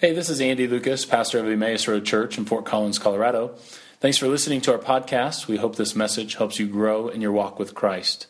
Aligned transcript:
Hey, 0.00 0.14
this 0.14 0.30
is 0.30 0.40
Andy 0.40 0.66
Lucas, 0.66 1.04
pastor 1.04 1.40
of 1.40 1.46
Emmaus 1.46 1.86
Road 1.86 2.06
Church 2.06 2.38
in 2.38 2.46
Fort 2.46 2.64
Collins, 2.64 2.98
Colorado. 2.98 3.54
Thanks 4.00 4.16
for 4.16 4.28
listening 4.28 4.62
to 4.62 4.72
our 4.72 4.78
podcast. 4.78 5.46
We 5.46 5.58
hope 5.58 5.76
this 5.76 5.94
message 5.94 6.36
helps 6.36 6.58
you 6.58 6.66
grow 6.68 7.08
in 7.08 7.20
your 7.20 7.32
walk 7.32 7.58
with 7.58 7.74
Christ. 7.74 8.26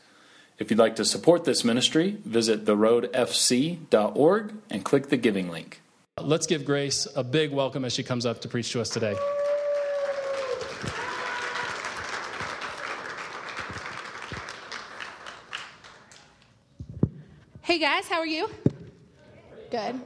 If 0.59 0.69
you'd 0.69 0.81
like 0.81 0.97
to 0.97 1.05
support 1.05 1.45
this 1.45 1.63
ministry, 1.63 2.19
visit 2.25 2.65
theroadfc.org 2.65 4.55
and 4.69 4.85
click 4.85 5.11
the 5.11 5.17
giving 5.17 5.49
link. 5.49 5.81
Let's 6.21 6.49
give 6.49 6.65
Grace 6.65 7.07
a 7.15 7.23
big 7.23 7.53
welcome 7.53 7.85
as 7.85 7.93
she 7.93 8.03
comes 8.03 8.27
up 8.27 8.41
to 8.41 8.49
preach 8.49 8.73
to 8.73 8.81
us 8.81 8.91
today. 8.91 9.15
Hey 17.61 17.79
guys, 17.79 18.09
how 18.09 18.19
are 18.19 18.27
you? 18.27 18.51
Good. 19.71 20.01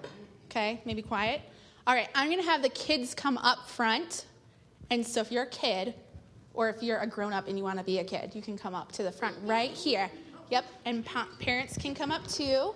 Okay, 0.51 0.83
maybe 0.85 1.01
quiet. 1.01 1.41
All 1.87 1.95
right, 1.95 2.09
I'm 2.14 2.29
going 2.29 2.41
to 2.41 2.46
have 2.46 2.62
the 2.62 2.71
kids 2.71 3.14
come 3.14 3.37
up 3.39 3.68
front. 3.68 4.25
And 4.90 5.07
so 5.07 5.21
if 5.21 5.31
you're 5.31 5.43
a 5.43 5.49
kid, 5.50 5.95
or 6.54 6.68
if 6.68 6.82
you're 6.82 6.99
a 6.99 7.07
grown 7.07 7.32
up 7.32 7.49
and 7.49 7.58
you 7.58 7.64
want 7.64 7.79
to 7.79 7.85
be 7.85 7.99
a 7.99 8.04
kid, 8.04 8.35
you 8.35 8.41
can 8.41 8.57
come 8.57 8.75
up 8.75 8.93
to 8.93 9.03
the 9.03 9.13
front 9.13 9.36
right 9.43 9.71
here. 9.71 10.11
Yep, 10.50 10.64
and 10.85 11.05
pa- 11.05 11.29
parents 11.41 11.77
can 11.77 11.94
come 11.94 12.11
up 12.11 12.27
too. 12.27 12.75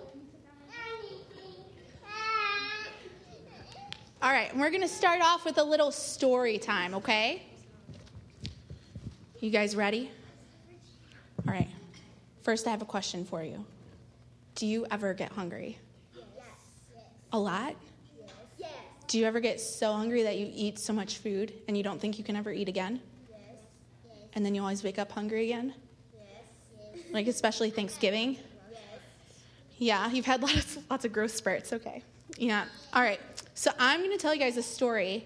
All 4.21 4.31
right, 4.31 4.55
we're 4.55 4.69
going 4.69 4.81
to 4.81 4.87
start 4.87 5.21
off 5.21 5.45
with 5.45 5.57
a 5.59 5.63
little 5.63 5.91
story 5.91 6.57
time, 6.57 6.93
okay? 6.93 7.41
You 9.39 9.49
guys 9.49 9.77
ready? 9.77 10.11
All 11.47 11.53
right. 11.53 11.69
First, 12.43 12.67
I 12.67 12.71
have 12.71 12.81
a 12.81 12.85
question 12.85 13.23
for 13.23 13.41
you. 13.43 13.63
Do 14.55 14.67
you 14.67 14.85
ever 14.91 15.13
get 15.13 15.31
hungry? 15.31 15.77
Yes. 16.13 16.25
A 17.31 17.39
lot? 17.39 17.75
Do 19.09 19.17
you 19.17 19.25
ever 19.25 19.39
get 19.39 19.59
so 19.59 19.93
hungry 19.93 20.21
that 20.21 20.37
you 20.37 20.51
eat 20.53 20.77
so 20.77 20.93
much 20.93 21.17
food 21.17 21.51
and 21.67 21.75
you 21.75 21.81
don't 21.81 21.99
think 21.99 22.19
you 22.19 22.23
can 22.23 22.35
ever 22.35 22.51
eat 22.51 22.69
again? 22.69 23.01
Yes. 23.27 23.39
Yes. 24.05 24.17
And 24.33 24.45
then 24.45 24.53
you 24.53 24.61
always 24.61 24.83
wake 24.83 24.99
up 24.99 25.11
hungry 25.11 25.45
again? 25.45 25.73
Yes. 26.13 27.03
Like, 27.11 27.25
especially 27.25 27.71
Thanksgiving? 27.71 28.37
Yes. 28.71 28.81
Yeah, 29.79 30.11
you've 30.11 30.27
had 30.27 30.41
lots, 30.43 30.77
lots 30.91 31.05
of 31.05 31.11
growth 31.11 31.35
spurts. 31.35 31.73
Okay. 31.73 32.03
Yeah. 32.37 32.65
All 32.93 33.01
right. 33.01 33.19
So 33.55 33.71
I'm 33.79 34.01
going 34.01 34.11
to 34.11 34.19
tell 34.19 34.31
you 34.31 34.39
guys 34.39 34.57
a 34.57 34.63
story 34.63 35.25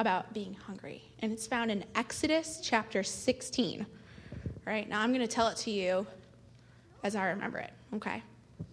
about 0.00 0.34
being 0.34 0.54
hungry, 0.54 1.00
and 1.20 1.30
it's 1.30 1.46
found 1.46 1.70
in 1.70 1.84
Exodus 1.94 2.58
chapter 2.60 3.04
16. 3.04 3.86
All 3.86 3.86
right. 4.66 4.88
Now 4.88 5.02
I'm 5.02 5.14
going 5.14 5.24
to 5.24 5.32
tell 5.32 5.46
it 5.46 5.56
to 5.58 5.70
you 5.70 6.04
as 7.04 7.14
I 7.14 7.28
remember 7.28 7.58
it. 7.58 7.70
Okay. 7.94 8.24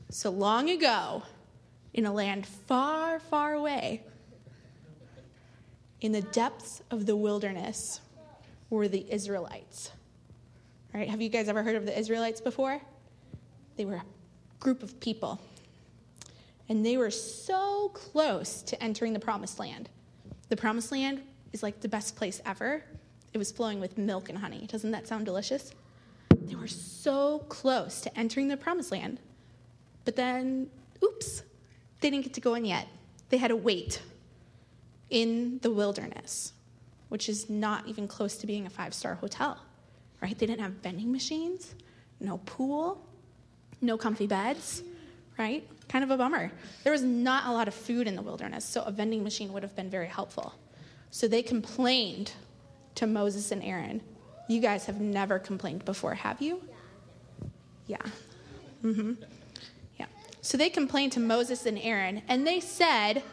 So 0.10 0.32
long 0.32 0.72
ago, 0.72 1.22
in 1.94 2.08
a 2.08 2.12
land 2.12 2.48
far, 2.48 3.20
far 3.20 3.54
away, 3.54 4.02
in 6.02 6.12
the 6.12 6.22
depths 6.22 6.82
of 6.92 7.06
the 7.06 7.16
wilderness, 7.16 8.02
were 8.70 8.88
the 8.88 9.06
Israelites. 9.10 9.92
All 10.94 11.00
right. 11.00 11.10
Have 11.10 11.22
you 11.22 11.30
guys 11.30 11.48
ever 11.48 11.64
heard 11.64 11.76
of 11.76 11.86
the 11.86 11.98
Israelites 11.98 12.42
before? 12.42 12.82
They 13.76 13.86
were 13.86 13.96
a 13.96 14.04
group 14.60 14.84
of 14.84 15.00
people. 15.00 15.40
And 16.70 16.86
they 16.86 16.98
were 16.98 17.12
so 17.12 17.90
close 17.94 18.62
to 18.64 18.82
entering 18.84 19.14
the 19.14 19.20
promised 19.20 19.60
land. 19.60 19.90
The 20.50 20.58
promised 20.58 20.92
land 20.92 21.22
is 21.54 21.64
like 21.64 21.80
the 21.80 21.88
best 21.88 22.16
place 22.16 22.42
ever. 22.46 22.84
It 23.34 23.38
was 23.38 23.52
flowing 23.52 23.80
with 23.80 23.98
milk 23.98 24.30
and 24.30 24.38
honey. 24.38 24.68
Doesn't 24.68 24.92
that 24.92 25.08
sound 25.08 25.26
delicious? 25.26 25.72
They 26.42 26.56
were 26.56 26.68
so 26.68 27.40
close 27.50 28.02
to 28.02 28.18
entering 28.18 28.48
the 28.48 28.58
promised 28.58 28.92
land. 28.92 29.20
But 30.06 30.16
then, 30.16 30.70
oops, 31.04 31.44
they 32.02 32.10
didn't 32.10 32.24
get 32.24 32.34
to 32.36 32.42
go 32.42 32.54
in 32.54 32.66
yet. 32.66 32.88
They 33.30 33.38
had 33.38 33.50
to 33.50 33.56
wait 33.56 34.02
in 35.10 35.60
the 35.62 35.72
wilderness, 35.72 36.54
which 37.10 37.30
is 37.30 37.50
not 37.50 37.88
even 37.88 38.08
close 38.08 38.38
to 38.38 38.48
being 38.48 38.66
a 38.66 38.70
five 38.70 38.94
star 38.94 39.16
hotel, 39.16 39.58
right? 40.22 40.38
They 40.38 40.46
didn't 40.46 40.62
have 40.62 40.74
vending 40.74 41.12
machines, 41.12 41.74
no 42.20 42.40
pool, 42.40 43.06
no 43.82 43.98
comfy 43.98 44.28
beds, 44.28 44.84
right? 45.38 45.68
Kind 45.88 46.04
of 46.04 46.12
a 46.12 46.18
bummer. 46.18 46.52
There 46.84 46.92
was 46.92 47.04
not 47.04 47.46
a 47.46 47.52
lot 47.52 47.68
of 47.68 47.74
food 47.74 48.08
in 48.08 48.16
the 48.16 48.22
wilderness, 48.22 48.66
so 48.66 48.82
a 48.84 48.92
vending 48.92 49.24
machine 49.24 49.54
would 49.54 49.64
have 49.64 49.76
been 49.76 49.90
very 49.90 50.08
helpful. 50.08 50.54
So 51.12 51.28
they 51.28 51.42
complained 51.42 52.32
to 52.96 53.08
Moses 53.08 53.52
and 53.52 53.64
Aaron. 53.64 54.02
You 54.50 54.60
guys 54.60 54.86
have 54.86 55.00
never 55.00 55.40
complained 55.40 55.86
before, 55.86 56.16
have 56.16 56.42
you? 56.42 56.62
Yeah. 57.86 57.98
Mm-hmm. 58.84 59.14
Yeah. 59.98 60.06
So 60.42 60.58
they 60.58 60.70
complained 60.70 61.14
to 61.14 61.20
Moses 61.20 61.66
and 61.66 61.78
Aaron, 61.78 62.22
and 62.28 62.46
they 62.46 62.60
said, 62.60 63.24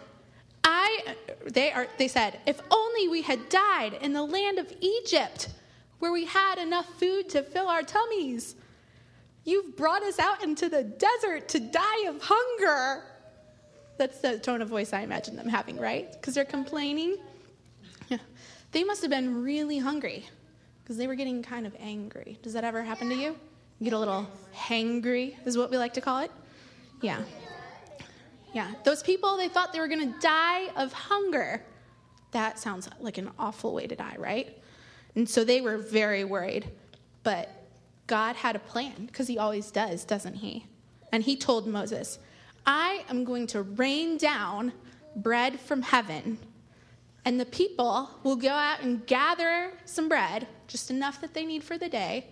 They 1.47 1.72
are 1.72 1.87
they 1.99 2.09
said, 2.09 2.41
if 2.47 2.60
only 2.71 3.09
we 3.09 3.22
had 3.22 3.49
died 3.49 3.94
in 4.00 4.12
the 4.12 4.22
land 4.22 4.59
of 4.59 4.72
Egypt, 4.81 5.49
where 5.99 6.12
we 6.12 6.25
had 6.25 6.59
enough 6.59 6.87
food 6.99 7.28
to 7.31 7.43
fill 7.43 7.69
our 7.69 7.82
tummies. 7.82 8.56
You've 9.44 9.77
brought 9.77 10.03
us 10.03 10.19
out 10.19 10.43
into 10.43 10.69
the 10.69 10.82
desert 10.82 11.49
to 11.50 11.60
die 11.60 12.06
of 12.06 12.21
hunger. 12.22 13.03
That's 13.99 14.21
the 14.21 14.38
tone 14.38 14.62
of 14.62 14.69
voice 14.69 14.93
I 14.93 15.03
imagine 15.03 15.37
them 15.37 15.49
having, 15.49 15.77
right? 15.78 16.10
Because 16.12 16.34
they're 16.34 16.44
complaining. 16.44 17.16
Yeah. 18.09 18.19
They 18.72 18.82
must 18.82 19.03
have 19.03 19.11
been 19.11 19.44
really 19.44 19.78
hungry 19.78 20.26
because 20.82 20.97
they 20.97 21.06
were 21.06 21.15
getting 21.15 21.44
kind 21.44 21.65
of 21.65 21.76
angry. 21.78 22.38
Does 22.43 22.55
that 22.55 22.65
ever 22.65 22.82
happen 22.82 23.09
to 23.09 23.15
you? 23.15 23.37
You 23.78 23.84
get 23.84 23.93
a 23.93 23.99
little 23.99 24.26
hangry, 24.53 25.37
is 25.47 25.56
what 25.56 25.71
we 25.71 25.78
like 25.78 25.94
to 25.94 26.00
call 26.00 26.19
it? 26.19 26.32
Yeah. 27.00 27.22
Yeah. 28.54 28.70
Those 28.84 29.03
people, 29.03 29.37
they 29.37 29.48
thought 29.48 29.72
they 29.72 29.81
were 29.81 29.88
going 29.88 30.12
to 30.12 30.19
die 30.20 30.69
of 30.76 30.92
hunger. 30.92 31.62
That 32.31 32.59
sounds 32.59 32.88
like 33.00 33.19
an 33.19 33.31
awful 33.38 33.75
way 33.75 33.87
to 33.87 33.97
die, 33.97 34.15
right? 34.16 34.56
And 35.16 35.28
so 35.28 35.44
they 35.44 35.60
were 35.60 35.76
very 35.76 36.25
worried. 36.25 36.70
But 37.25 37.50
God 38.06 38.37
had 38.37 38.54
a 38.54 38.60
plan 38.60 39.06
because 39.06 39.26
he 39.26 39.38
always 39.38 39.70
does, 39.70 40.04
doesn't 40.04 40.34
he? 40.34 40.66
And 41.12 41.22
he 41.22 41.37
told 41.37 41.66
Moses, 41.66 42.19
I 42.66 43.04
am 43.09 43.25
going 43.25 43.47
to 43.48 43.62
rain 43.62 44.16
down 44.16 44.72
bread 45.16 45.60
from 45.60 45.82
heaven, 45.82 46.38
and 47.25 47.38
the 47.38 47.47
people 47.47 48.10
will 48.22 48.37
go 48.37 48.50
out 48.50 48.82
and 48.82 49.06
gather 49.06 49.72
some 49.84 50.09
bread, 50.09 50.47
just 50.66 50.91
enough 50.91 51.20
that 51.20 51.34
they 51.34 51.44
need 51.44 51.62
for 51.62 51.78
the 51.78 51.88
day, 51.88 52.26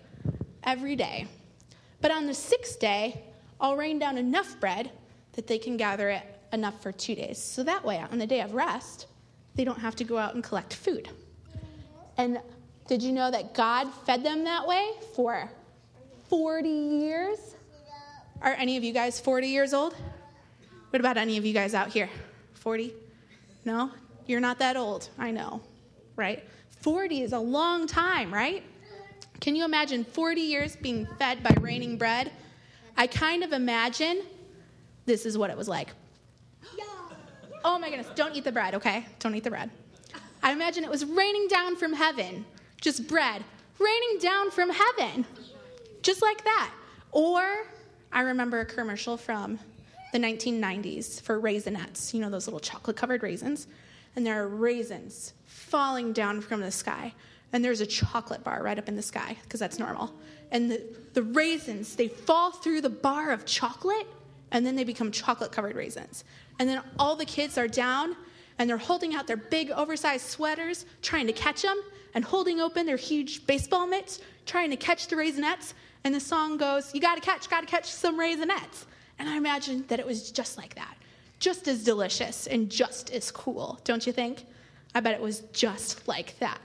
every 0.64 0.96
day. 0.96 1.26
But 2.00 2.10
on 2.10 2.26
the 2.26 2.34
sixth 2.34 2.80
day, 2.80 3.22
I'll 3.60 3.76
rain 3.76 3.98
down 3.98 4.18
enough 4.18 4.58
bread 4.58 4.90
that 5.32 5.46
they 5.46 5.58
can 5.58 5.76
gather 5.76 6.10
it 6.10 6.22
enough 6.52 6.82
for 6.82 6.92
two 6.92 7.14
days. 7.14 7.38
So 7.38 7.62
that 7.64 7.84
way, 7.84 7.98
on 8.10 8.18
the 8.18 8.26
day 8.26 8.40
of 8.40 8.54
rest, 8.54 9.06
they 9.54 9.64
don't 9.64 9.78
have 9.78 9.96
to 9.96 10.04
go 10.04 10.18
out 10.18 10.34
and 10.34 10.44
collect 10.44 10.74
food. 10.74 11.08
And 12.18 12.40
did 12.86 13.02
you 13.02 13.12
know 13.12 13.30
that 13.30 13.54
God 13.54 13.88
fed 14.06 14.22
them 14.22 14.44
that 14.44 14.66
way 14.66 14.90
for 15.14 15.50
40 16.28 16.68
years? 16.68 17.38
Are 18.42 18.52
any 18.54 18.76
of 18.76 18.84
you 18.84 18.92
guys 18.92 19.20
40 19.20 19.48
years 19.48 19.72
old? 19.72 19.94
What 20.90 21.00
about 21.00 21.16
any 21.16 21.38
of 21.38 21.46
you 21.46 21.54
guys 21.54 21.74
out 21.74 21.88
here? 21.88 22.10
40? 22.54 22.92
No? 23.64 23.90
You're 24.26 24.40
not 24.40 24.58
that 24.58 24.76
old. 24.76 25.08
I 25.18 25.30
know, 25.30 25.62
right? 26.16 26.44
40 26.80 27.22
is 27.22 27.32
a 27.32 27.38
long 27.38 27.86
time, 27.86 28.32
right? 28.32 28.62
Can 29.40 29.56
you 29.56 29.64
imagine 29.64 30.04
40 30.04 30.40
years 30.40 30.76
being 30.76 31.06
fed 31.18 31.42
by 31.42 31.54
raining 31.60 31.96
bread? 31.96 32.30
I 32.96 33.06
kind 33.06 33.42
of 33.42 33.52
imagine 33.52 34.22
this 35.06 35.26
is 35.26 35.36
what 35.36 35.50
it 35.50 35.56
was 35.56 35.68
like. 35.68 35.88
Oh 37.64 37.78
my 37.78 37.90
goodness, 37.90 38.08
don't 38.16 38.34
eat 38.34 38.44
the 38.44 38.52
bread, 38.52 38.74
okay? 38.74 39.06
Don't 39.20 39.34
eat 39.34 39.44
the 39.44 39.50
bread. 39.50 39.70
I 40.42 40.52
imagine 40.52 40.82
it 40.82 40.90
was 40.90 41.04
raining 41.04 41.46
down 41.46 41.76
from 41.76 41.92
heaven, 41.92 42.44
just 42.80 43.06
bread, 43.06 43.44
raining 43.78 44.18
down 44.20 44.50
from 44.50 44.70
heaven, 44.70 45.24
just 46.02 46.22
like 46.22 46.42
that. 46.42 46.72
Or 47.12 47.66
I 48.12 48.22
remember 48.22 48.60
a 48.60 48.66
commercial 48.66 49.16
from 49.16 49.60
the 50.12 50.18
1990s 50.18 51.20
for 51.22 51.40
Raisinets, 51.40 52.12
you 52.12 52.20
know, 52.20 52.30
those 52.30 52.46
little 52.46 52.60
chocolate 52.60 52.96
covered 52.96 53.22
raisins. 53.22 53.68
And 54.16 54.26
there 54.26 54.42
are 54.42 54.48
raisins 54.48 55.32
falling 55.46 56.12
down 56.12 56.40
from 56.40 56.60
the 56.60 56.72
sky. 56.72 57.14
And 57.52 57.64
there's 57.64 57.80
a 57.80 57.86
chocolate 57.86 58.42
bar 58.42 58.62
right 58.62 58.78
up 58.78 58.88
in 58.88 58.96
the 58.96 59.02
sky, 59.02 59.36
because 59.42 59.60
that's 59.60 59.78
normal. 59.78 60.12
And 60.50 60.70
the, 60.70 60.82
the 61.14 61.22
raisins, 61.22 61.96
they 61.96 62.08
fall 62.08 62.50
through 62.50 62.80
the 62.80 62.90
bar 62.90 63.30
of 63.30 63.46
chocolate, 63.46 64.06
and 64.52 64.64
then 64.64 64.76
they 64.76 64.84
become 64.84 65.10
chocolate 65.10 65.50
covered 65.50 65.74
raisins. 65.74 66.24
And 66.60 66.68
then 66.68 66.80
all 66.98 67.16
the 67.16 67.24
kids 67.24 67.58
are 67.58 67.66
down, 67.66 68.14
and 68.58 68.70
they're 68.70 68.76
holding 68.76 69.14
out 69.14 69.26
their 69.26 69.38
big 69.38 69.70
oversized 69.70 70.26
sweaters, 70.26 70.86
trying 71.00 71.26
to 71.26 71.32
catch 71.32 71.62
them, 71.62 71.80
and 72.14 72.24
holding 72.24 72.60
open 72.60 72.86
their 72.86 72.98
huge 72.98 73.46
baseball 73.46 73.86
mitts, 73.86 74.20
trying 74.46 74.70
to 74.70 74.76
catch 74.76 75.08
the 75.08 75.16
raisinets. 75.16 75.72
And 76.04 76.14
the 76.14 76.20
song 76.20 76.58
goes, 76.58 76.94
You 76.94 77.00
gotta 77.00 77.20
catch, 77.20 77.48
gotta 77.48 77.66
catch 77.66 77.90
some 77.90 78.18
raisinets. 78.20 78.84
And 79.18 79.28
I 79.28 79.36
imagine 79.36 79.84
that 79.88 79.98
it 79.98 80.06
was 80.06 80.30
just 80.30 80.58
like 80.58 80.74
that. 80.74 80.96
Just 81.38 81.66
as 81.66 81.82
delicious 81.82 82.46
and 82.46 82.70
just 82.70 83.10
as 83.10 83.30
cool, 83.30 83.80
don't 83.84 84.06
you 84.06 84.12
think? 84.12 84.44
I 84.94 85.00
bet 85.00 85.14
it 85.14 85.20
was 85.20 85.40
just 85.52 86.06
like 86.06 86.38
that. 86.38 86.60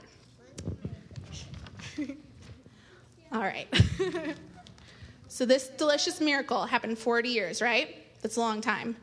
All 3.32 3.40
right. 3.40 3.66
so, 5.28 5.44
this 5.44 5.68
delicious 5.68 6.20
miracle 6.20 6.64
happened 6.64 6.98
40 6.98 7.28
years, 7.28 7.60
right? 7.60 7.96
That's 8.22 8.36
a 8.36 8.40
long 8.40 8.60
time. 8.60 8.96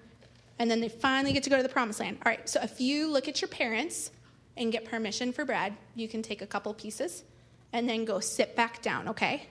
And 0.58 0.70
then 0.72 0.82
they 0.82 0.90
finally 0.90 1.34
get 1.34 1.44
to 1.44 1.50
go 1.50 1.58
to 1.58 1.64
the 1.64 1.70
promised 1.70 2.00
land. 2.00 2.18
All 2.26 2.30
right, 2.32 2.48
so 2.50 2.60
if 2.62 2.82
you 2.82 3.12
look 3.12 3.28
at 3.28 3.42
your 3.42 3.48
parents 3.48 4.12
and 4.58 4.72
get 4.72 4.86
permission 4.86 5.34
for 5.34 5.46
bread, 5.46 5.76
you 5.96 6.08
can 6.08 6.22
take 6.22 6.42
a 6.42 6.48
couple 6.48 6.74
pieces 6.74 7.24
and 7.74 7.88
then 7.88 8.06
go 8.06 8.20
sit 8.20 8.56
back 8.56 8.82
down, 8.82 9.10
okay? 9.10 9.48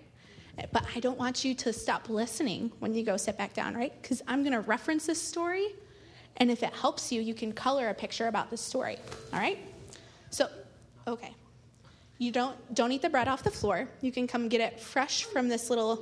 But 0.73 0.87
I 0.95 1.01
don't 1.01 1.19
want 1.19 1.45
you 1.45 1.55
to 1.55 1.73
stop 1.73 2.09
listening 2.09 2.73
when 2.79 2.95
you 2.95 3.05
go 3.05 3.17
sit 3.17 3.37
back 3.37 3.55
down, 3.55 3.75
right? 3.75 3.93
Because 4.01 4.23
I'm 4.27 4.43
going 4.43 4.53
to 4.53 4.61
reference 4.61 5.07
this 5.07 5.21
story, 5.21 5.67
and 6.39 6.51
if 6.51 6.63
it 6.63 6.73
helps 6.73 7.13
you, 7.13 7.21
you 7.21 7.35
can 7.35 7.53
color 7.53 7.89
a 7.89 7.95
picture 7.95 8.29
about 8.29 8.51
this 8.51 8.61
story, 8.61 8.97
all 9.33 9.39
right? 9.39 9.59
So, 10.31 10.49
okay. 11.07 11.35
You 12.19 12.31
don't 12.31 12.75
don't 12.75 12.93
eat 12.93 13.03
the 13.03 13.11
bread 13.11 13.27
off 13.27 13.43
the 13.43 13.51
floor. 13.51 13.89
You 14.01 14.13
can 14.13 14.29
come 14.29 14.49
get 14.49 14.61
it 14.61 14.79
fresh 14.79 15.25
from 15.25 15.49
this 15.49 15.69
little 15.69 16.01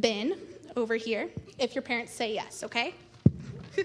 bin 0.00 0.34
over 0.76 0.96
here 0.96 1.28
if 1.58 1.74
your 1.74 1.82
parents 1.82 2.12
say 2.12 2.34
yes, 2.34 2.62
okay? 2.64 2.94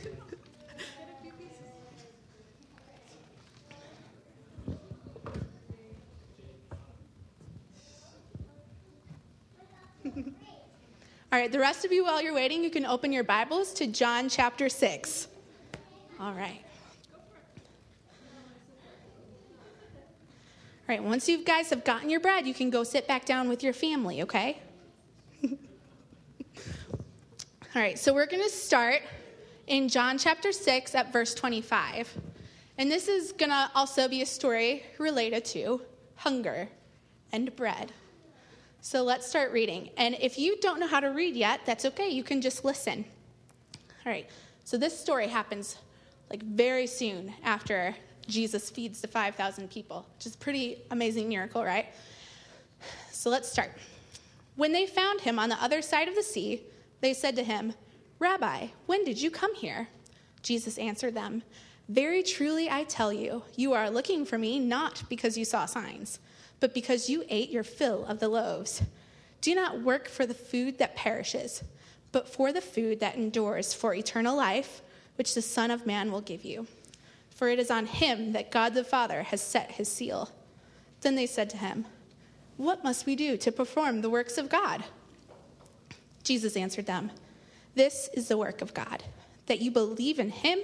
All 11.31 11.37
right, 11.37 11.51
the 11.51 11.59
rest 11.59 11.85
of 11.85 11.91
you, 11.91 12.03
while 12.05 12.21
you're 12.23 12.33
waiting, 12.33 12.63
you 12.63 12.71
can 12.71 12.87
open 12.87 13.11
your 13.11 13.23
Bibles 13.23 13.71
to 13.73 13.85
John 13.85 14.29
chapter 14.29 14.67
6. 14.67 15.27
All 16.19 16.33
right. 16.33 16.61
All 20.89 20.95
right, 20.95 21.03
once 21.03 21.29
you 21.29 21.43
guys 21.43 21.69
have 21.69 21.83
gotten 21.83 22.09
your 22.09 22.19
bread, 22.19 22.47
you 22.47 22.53
can 22.55 22.71
go 22.71 22.83
sit 22.83 23.07
back 23.07 23.25
down 23.25 23.47
with 23.47 23.61
your 23.61 23.73
family, 23.73 24.23
okay? 24.23 24.57
All 27.68 27.68
right, 27.81 27.99
so 27.99 28.13
we're 28.13 28.25
going 28.25 28.43
to 28.43 28.49
start 28.49 29.01
in 29.67 29.87
John 29.87 30.17
chapter 30.17 30.51
6 30.51 30.95
at 30.95 31.13
verse 31.13 31.33
25. 31.33 32.17
And 32.77 32.91
this 32.91 33.07
is 33.07 33.31
going 33.31 33.51
to 33.51 33.71
also 33.75 34.07
be 34.07 34.21
a 34.21 34.25
story 34.25 34.83
related 34.97 35.45
to 35.45 35.81
hunger 36.15 36.67
and 37.31 37.55
bread. 37.55 37.91
So 38.81 39.03
let's 39.03 39.27
start 39.27 39.51
reading. 39.51 39.91
And 39.97 40.17
if 40.19 40.39
you 40.39 40.57
don't 40.61 40.79
know 40.79 40.87
how 40.87 40.99
to 40.99 41.09
read 41.09 41.35
yet, 41.35 41.61
that's 41.65 41.85
okay. 41.85 42.09
You 42.09 42.23
can 42.23 42.41
just 42.41 42.65
listen. 42.65 43.05
All 44.05 44.11
right. 44.11 44.27
So 44.63 44.77
this 44.77 44.97
story 44.97 45.27
happens 45.27 45.77
like 46.29 46.41
very 46.43 46.87
soon 46.87 47.33
after 47.43 47.95
Jesus 48.27 48.69
feeds 48.69 49.01
the 49.01 49.07
5,000 49.07 49.69
people, 49.69 50.05
which 50.17 50.25
is 50.25 50.35
a 50.35 50.37
pretty 50.37 50.81
amazing 50.91 51.29
miracle, 51.29 51.63
right? 51.63 51.87
So 53.11 53.29
let's 53.29 53.51
start. 53.51 53.71
When 54.55 54.71
they 54.71 54.85
found 54.85 55.21
him 55.21 55.39
on 55.39 55.49
the 55.49 55.61
other 55.61 55.81
side 55.81 56.07
of 56.07 56.15
the 56.15 56.23
sea, 56.23 56.61
they 57.01 57.13
said 57.13 57.35
to 57.35 57.43
him, 57.43 57.73
Rabbi, 58.19 58.67
when 58.85 59.03
did 59.05 59.21
you 59.21 59.31
come 59.31 59.55
here? 59.55 59.87
Jesus 60.41 60.77
answered 60.77 61.15
them, 61.15 61.43
Very 61.87 62.23
truly 62.23 62.69
I 62.69 62.83
tell 62.83 63.13
you, 63.13 63.43
you 63.55 63.73
are 63.73 63.89
looking 63.89 64.25
for 64.25 64.37
me 64.37 64.59
not 64.59 65.03
because 65.09 65.37
you 65.37 65.45
saw 65.45 65.65
signs 65.65 66.19
but 66.59 66.73
because 66.73 67.09
you 67.09 67.23
ate 67.29 67.49
your 67.49 67.63
fill 67.63 68.05
of 68.05 68.19
the 68.19 68.29
loaves. 68.29 68.81
Do 69.41 69.55
not 69.55 69.81
work 69.81 70.07
for 70.07 70.25
the 70.25 70.33
food 70.33 70.77
that 70.77 70.95
perishes, 70.95 71.63
but 72.11 72.27
for 72.27 72.51
the 72.51 72.61
food 72.61 72.99
that 72.99 73.15
endures 73.15 73.73
for 73.73 73.93
eternal 73.93 74.35
life, 74.35 74.81
which 75.15 75.33
the 75.33 75.41
Son 75.41 75.71
of 75.71 75.85
Man 75.85 76.11
will 76.11 76.21
give 76.21 76.43
you. 76.43 76.67
For 77.29 77.47
it 77.47 77.59
is 77.59 77.71
on 77.71 77.85
him 77.85 78.33
that 78.33 78.51
God 78.51 78.73
the 78.73 78.83
Father 78.83 79.23
has 79.23 79.41
set 79.41 79.71
his 79.71 79.89
seal. 79.89 80.29
Then 81.01 81.15
they 81.15 81.25
said 81.25 81.49
to 81.51 81.57
him, 81.57 81.85
What 82.57 82.83
must 82.83 83.05
we 83.05 83.15
do 83.15 83.37
to 83.37 83.51
perform 83.51 84.01
the 84.01 84.09
works 84.09 84.37
of 84.37 84.49
God? 84.49 84.83
Jesus 86.23 86.55
answered 86.55 86.85
them, 86.85 87.11
This 87.75 88.09
is 88.13 88.27
the 88.27 88.37
work 88.37 88.61
of 88.61 88.73
God, 88.73 89.03
that 89.47 89.61
you 89.61 89.71
believe 89.71 90.19
in 90.19 90.29
him 90.29 90.59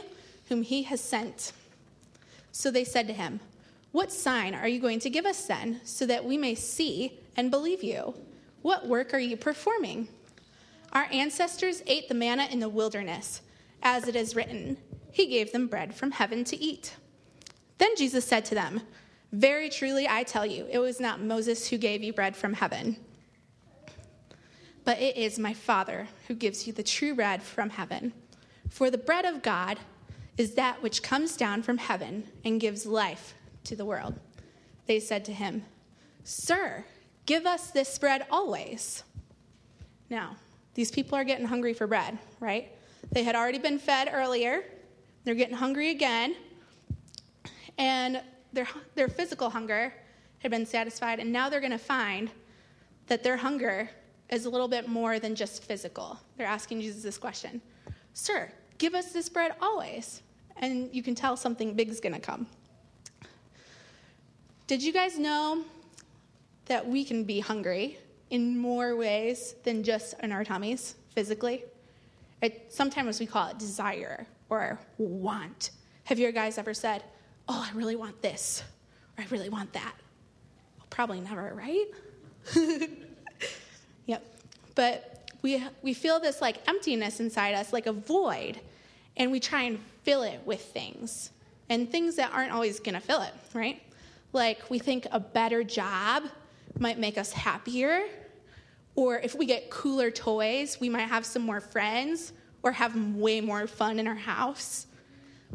whom 0.50 0.64
he 0.64 0.84
has 0.84 1.02
sent. 1.02 1.54
So 2.52 2.72
they 2.72 2.84
said 2.84 3.08
to 3.08 3.14
him, 3.14 3.40
what 3.96 4.12
sign 4.12 4.54
are 4.54 4.68
you 4.68 4.82
going 4.82 5.00
to 5.00 5.10
give 5.10 5.26
us 5.26 5.46
then, 5.46 5.80
so 5.86 6.06
that 6.06 6.26
we 6.26 6.38
may 6.38 6.54
see 6.54 7.18
and 7.38 7.50
believe 7.50 7.82
you? 7.82 8.14
What 8.62 8.90
work 8.90 9.14
are 9.14 9.20
you 9.20 9.38
performing? 9.38 10.10
Our 10.92 11.08
ancestors 11.14 11.82
ate 11.88 12.10
the 12.10 12.14
manna 12.14 12.50
in 12.52 12.60
the 12.60 12.68
wilderness, 12.68 13.40
as 13.82 14.10
it 14.10 14.18
is 14.18 14.36
written, 14.36 14.76
He 15.14 15.28
gave 15.28 15.54
them 15.54 15.68
bread 15.68 15.96
from 15.96 16.12
heaven 16.12 16.44
to 16.44 16.62
eat. 16.62 16.98
Then 17.78 17.96
Jesus 17.96 18.26
said 18.26 18.44
to 18.48 18.54
them, 18.54 18.82
Very 19.32 19.70
truly 19.70 20.10
I 20.10 20.24
tell 20.24 20.46
you, 20.46 20.68
it 20.70 20.80
was 20.80 21.00
not 21.00 21.22
Moses 21.22 21.70
who 21.70 21.78
gave 21.78 22.04
you 22.04 22.12
bread 22.12 22.36
from 22.36 22.52
heaven, 22.52 22.98
but 24.86 25.02
it 25.02 25.18
is 25.18 25.38
my 25.40 25.54
Father 25.54 26.08
who 26.28 26.36
gives 26.36 26.68
you 26.68 26.74
the 26.74 26.84
true 26.84 27.16
bread 27.16 27.42
from 27.42 27.72
heaven. 27.72 28.14
For 28.70 28.90
the 28.90 28.98
bread 28.98 29.26
of 29.26 29.42
God 29.42 29.80
is 30.38 30.54
that 30.56 30.82
which 30.82 31.04
comes 31.04 31.36
down 31.36 31.64
from 31.64 31.80
heaven 31.80 32.28
and 32.44 32.62
gives 32.62 32.86
life 32.86 33.34
to 33.66 33.76
the 33.76 33.86
world. 33.86 34.20
They 34.86 35.00
said 35.00 35.26
to 35.26 35.34
him, 35.34 35.64
Sir, 36.24 36.86
give 37.26 37.46
us 37.46 37.72
this 37.72 37.98
bread 37.98 38.26
always. 38.30 39.04
Now, 40.10 40.36
these 40.76 40.92
people 40.92 41.18
are 41.18 41.24
getting 41.24 41.48
hungry 41.48 41.74
for 41.74 41.88
bread, 41.88 42.18
right? 42.40 42.72
They 43.12 43.24
had 43.24 43.36
already 43.36 43.60
been 43.60 43.80
fed 43.80 44.10
earlier. 44.12 44.64
They're 45.24 45.36
getting 45.36 45.56
hungry 45.56 45.90
again. 45.90 46.36
And 47.78 48.22
their, 48.54 48.68
their 48.94 49.08
physical 49.08 49.50
hunger 49.50 49.94
had 50.40 50.52
been 50.52 50.66
satisfied, 50.66 51.20
and 51.20 51.32
now 51.32 51.50
they're 51.50 51.60
going 51.60 51.72
to 51.72 51.78
find 51.78 52.30
that 53.08 53.24
their 53.24 53.38
hunger 53.38 53.90
is 54.30 54.46
a 54.46 54.50
little 54.50 54.68
bit 54.68 54.88
more 54.88 55.20
than 55.20 55.36
just 55.36 55.64
physical. 55.64 56.20
They're 56.38 56.48
asking 56.48 56.82
Jesus 56.82 57.04
this 57.04 57.18
question 57.18 57.62
Sir, 58.14 58.52
give 58.78 58.96
us 58.96 59.12
this 59.12 59.30
bread 59.30 59.56
always. 59.62 60.22
And 60.58 60.90
you 60.94 61.04
can 61.04 61.16
tell 61.16 61.36
something 61.36 61.74
big 61.74 61.90
is 61.90 62.00
going 62.00 62.14
to 62.14 62.20
come. 62.20 62.48
Did 64.68 64.82
you 64.82 64.94
guys 64.94 65.20
know 65.20 65.64
that 66.66 66.88
we 66.88 67.04
can 67.04 67.26
be 67.26 67.40
hungry 67.40 68.00
in 68.30 68.58
more 68.58 68.96
ways 68.96 69.56
than 69.64 69.84
just 69.84 70.16
in 70.24 70.32
our 70.32 70.44
tummies 70.44 70.96
physically? 71.14 71.66
It, 72.42 72.68
sometimes 72.70 73.20
we 73.20 73.26
call 73.26 73.50
it 73.50 73.60
desire 73.60 74.26
or 74.50 74.80
want. 74.98 75.72
Have 76.06 76.20
your 76.20 76.32
guys 76.32 76.58
ever 76.58 76.74
said, 76.74 77.04
Oh, 77.48 77.68
I 77.70 77.76
really 77.78 77.96
want 77.96 78.22
this, 78.24 78.64
or 79.18 79.24
I 79.24 79.28
really 79.30 79.50
want 79.50 79.74
that? 79.74 79.94
Probably 80.90 81.20
never, 81.20 81.54
right? 81.54 81.86
yep. 84.06 84.24
But 84.76 85.32
we, 85.42 85.64
we 85.82 85.94
feel 85.94 86.20
this 86.20 86.42
like 86.42 86.58
emptiness 86.68 87.20
inside 87.20 87.54
us, 87.54 87.72
like 87.72 87.86
a 87.86 87.94
void, 87.94 88.60
and 89.18 89.32
we 89.32 89.40
try 89.40 89.64
and 89.64 89.80
fill 90.04 90.24
it 90.24 90.42
with 90.46 90.62
things, 90.62 91.32
and 91.70 91.90
things 91.90 92.16
that 92.16 92.32
aren't 92.34 92.52
always 92.52 92.80
going 92.80 92.96
to 92.96 93.02
fill 93.02 93.22
it, 93.22 93.34
right? 93.54 93.82
Like, 94.34 94.70
we 94.70 94.80
think 94.80 95.08
a 95.12 95.20
better 95.20 95.64
job 95.64 96.24
might 96.78 97.00
make 97.00 97.18
us 97.18 97.32
happier. 97.32 98.04
Or 98.96 99.18
if 99.20 99.36
we 99.36 99.46
get 99.46 99.70
cooler 99.70 100.12
toys, 100.12 100.80
we 100.80 100.90
might 100.90 101.08
have 101.08 101.26
some 101.26 101.42
more 101.42 101.62
friends 101.62 102.34
or 102.64 102.72
have 102.72 102.96
way 103.16 103.42
more 103.42 103.68
fun 103.68 104.00
in 104.00 104.08
our 104.08 104.16
house. 104.16 104.88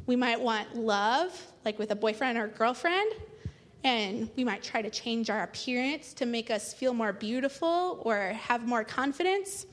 We 0.06 0.16
might 0.16 0.40
want 0.40 0.76
love, 0.76 1.46
like 1.64 1.78
with 1.78 1.90
a 1.90 1.96
boyfriend 1.96 2.38
or 2.38 2.48
girlfriend. 2.48 3.12
And 3.82 4.28
we 4.36 4.44
might 4.44 4.62
try 4.62 4.82
to 4.82 4.90
change 4.90 5.30
our 5.30 5.42
appearance 5.42 6.12
to 6.14 6.26
make 6.26 6.50
us 6.50 6.74
feel 6.74 6.92
more 6.92 7.12
beautiful 7.12 8.00
or 8.04 8.18
have 8.32 8.66
more 8.66 8.84
confidence. 8.84 9.66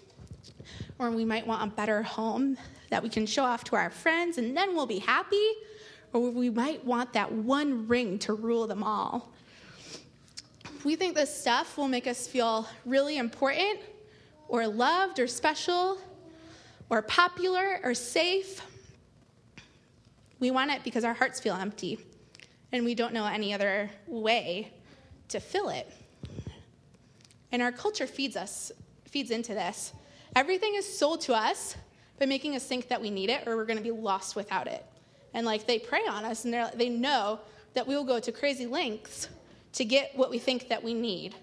Or 0.98 1.12
we 1.12 1.26
might 1.26 1.46
want 1.46 1.72
a 1.72 1.76
better 1.76 2.02
home 2.02 2.58
that 2.90 3.04
we 3.04 3.10
can 3.10 3.26
show 3.26 3.44
off 3.44 3.64
to 3.66 3.76
our 3.76 3.90
friends, 3.90 4.38
and 4.38 4.56
then 4.56 4.76
we'll 4.76 4.86
be 4.86 5.00
happy 5.00 5.54
or 6.14 6.32
we 6.32 6.50
might 6.50 6.84
want 6.86 7.14
that 7.14 7.32
one 7.32 7.88
ring 7.88 8.18
to 8.20 8.34
rule 8.34 8.68
them 8.68 8.84
all. 8.84 9.30
We 10.84 10.96
think 10.96 11.16
this 11.16 11.36
stuff 11.36 11.78
will 11.78 11.88
make 11.88 12.08
us 12.08 12.28
feel 12.28 12.68
really 12.86 13.18
important 13.18 13.80
or 14.48 14.68
loved 14.68 15.20
or 15.20 15.28
special 15.28 16.00
or 16.90 17.02
popular 17.02 17.80
or 17.84 17.94
safe. 17.94 18.62
We 20.40 20.52
want 20.52 20.72
it 20.72 20.84
because 20.84 21.04
our 21.04 21.14
hearts 21.14 21.40
feel 21.40 21.56
empty 21.56 22.00
and 22.72 22.84
we 22.86 22.96
don't 22.96 23.14
know 23.14 23.26
any 23.26 23.54
other 23.54 23.90
way 24.08 24.72
to 25.30 25.40
fill 25.40 25.70
it. 25.70 25.92
And 27.52 27.62
our 27.62 27.72
culture 27.72 28.08
feeds 28.08 28.36
us, 28.36 28.72
feeds 29.06 29.32
into 29.32 29.54
this. 29.54 29.94
Everything 30.36 30.76
is 30.76 30.98
sold 30.98 31.22
to 31.22 31.34
us 31.34 31.76
by 32.20 32.26
making 32.26 32.56
us 32.56 32.66
think 32.66 32.88
that 32.90 33.02
we 33.02 33.10
need 33.10 33.30
it 33.30 33.48
or 33.48 33.56
we're 33.56 33.66
going 33.66 33.78
to 33.78 33.84
be 33.84 33.92
lost 33.92 34.36
without 34.36 34.68
it 34.68 34.86
and 35.38 35.46
like 35.46 35.68
they 35.68 35.78
prey 35.78 36.06
on 36.10 36.26
us 36.26 36.46
and 36.46 36.54
they 36.54 36.66
they 36.74 36.90
know 36.90 37.40
that 37.74 37.86
we 37.86 37.96
will 37.96 38.04
go 38.04 38.20
to 38.20 38.32
crazy 38.32 38.66
lengths 38.66 39.30
to 39.74 39.86
get 39.86 40.12
what 40.16 40.32
we 40.32 40.40
think 40.40 40.68
that 40.70 40.84
we 40.84 40.96
need. 40.96 41.36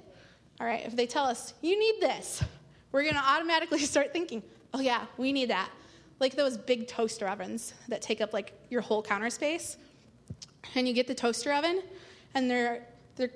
All 0.60 0.66
right, 0.66 0.84
if 0.84 0.96
they 0.96 1.06
tell 1.06 1.24
us, 1.24 1.54
you 1.62 1.78
need 1.78 2.00
this, 2.00 2.42
we're 2.90 3.02
going 3.02 3.14
to 3.14 3.24
automatically 3.24 3.78
start 3.94 4.12
thinking, 4.12 4.42
oh 4.72 4.80
yeah, 4.80 5.06
we 5.16 5.32
need 5.32 5.50
that. 5.50 5.70
Like 6.18 6.34
those 6.34 6.56
big 6.56 6.88
toaster 6.88 7.28
ovens 7.28 7.74
that 7.86 8.02
take 8.02 8.20
up 8.20 8.32
like 8.32 8.52
your 8.68 8.80
whole 8.80 9.00
counter 9.00 9.30
space. 9.30 9.76
And 10.74 10.88
you 10.88 10.94
get 10.94 11.06
the 11.06 11.14
toaster 11.14 11.52
oven, 11.52 11.82
and 12.34 12.50
their, 12.50 12.82
their, 13.16 13.30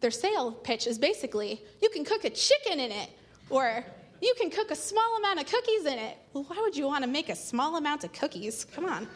their 0.00 0.10
sale 0.10 0.52
pitch 0.52 0.86
is 0.86 0.98
basically, 0.98 1.62
you 1.80 1.88
can 1.90 2.04
cook 2.04 2.24
a 2.24 2.30
chicken 2.30 2.80
in 2.80 2.90
it, 2.90 3.10
or 3.48 3.84
you 4.20 4.34
can 4.38 4.50
cook 4.50 4.70
a 4.70 4.76
small 4.76 5.16
amount 5.18 5.40
of 5.40 5.46
cookies 5.46 5.86
in 5.86 5.98
it. 5.98 6.16
Well, 6.32 6.44
why 6.44 6.58
would 6.60 6.76
you 6.76 6.86
want 6.86 7.04
to 7.04 7.10
make 7.10 7.28
a 7.28 7.36
small 7.36 7.76
amount 7.76 8.04
of 8.04 8.12
cookies? 8.12 8.64
Come 8.64 8.86
on. 8.86 9.06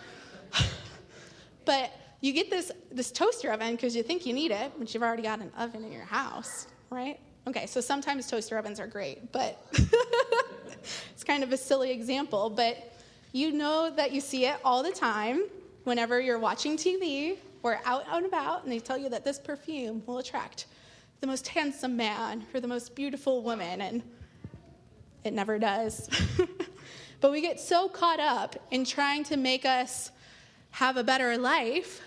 but 1.65 1.93
you 2.21 2.33
get 2.33 2.51
this, 2.51 2.73
this 2.91 3.11
toaster 3.11 3.53
oven 3.53 3.73
because 3.73 3.95
you 3.95 4.03
think 4.03 4.25
you 4.25 4.33
need 4.33 4.51
it, 4.51 4.73
but 4.79 4.93
you've 4.95 5.03
already 5.03 5.23
got 5.23 5.41
an 5.41 5.53
oven 5.59 5.85
in 5.85 5.93
your 5.93 6.05
house, 6.05 6.67
right? 6.91 7.19
Okay, 7.47 7.67
so 7.67 7.81
sometimes 7.81 8.27
toaster 8.27 8.57
ovens 8.57 8.81
are 8.81 8.87
great, 8.87 9.31
but 9.31 9.63
it's 11.13 11.23
kind 11.25 11.43
of 11.43 11.53
a 11.53 11.57
silly 11.57 11.91
example. 11.91 12.49
But 12.49 12.95
you 13.33 13.53
know 13.53 13.91
that 13.95 14.13
you 14.13 14.23
see 14.23 14.47
it 14.47 14.57
all 14.65 14.83
the 14.83 14.93
time 14.93 15.43
whenever 15.85 16.19
you're 16.19 16.39
watching 16.39 16.79
TV 16.79 17.37
or 17.65 17.81
out 17.87 18.05
and 18.13 18.27
about, 18.27 18.63
and 18.63 18.71
they 18.71 18.79
tell 18.79 18.99
you 18.99 19.09
that 19.09 19.25
this 19.25 19.39
perfume 19.39 20.03
will 20.07 20.19
attract 20.19 20.67
the 21.21 21.27
most 21.27 21.49
handsome 21.49 21.97
man 21.97 22.45
or 22.53 22.61
the 22.61 22.69
most 22.69 22.95
beautiful 22.95 23.43
woman, 23.43 23.81
and 23.81 24.03
it 25.25 25.33
never 25.33 25.59
does. 25.59 26.11
but 27.21 27.33
we 27.33 27.41
get 27.41 27.59
so 27.59 27.89
caught 27.89 28.21
up 28.21 28.55
in 28.71 28.85
trying 28.85 29.25
to 29.25 29.39
make 29.39 29.65
us 29.65 30.11
have 30.73 30.99
a 30.99 31.03
better 31.03 31.39
life 31.39 32.03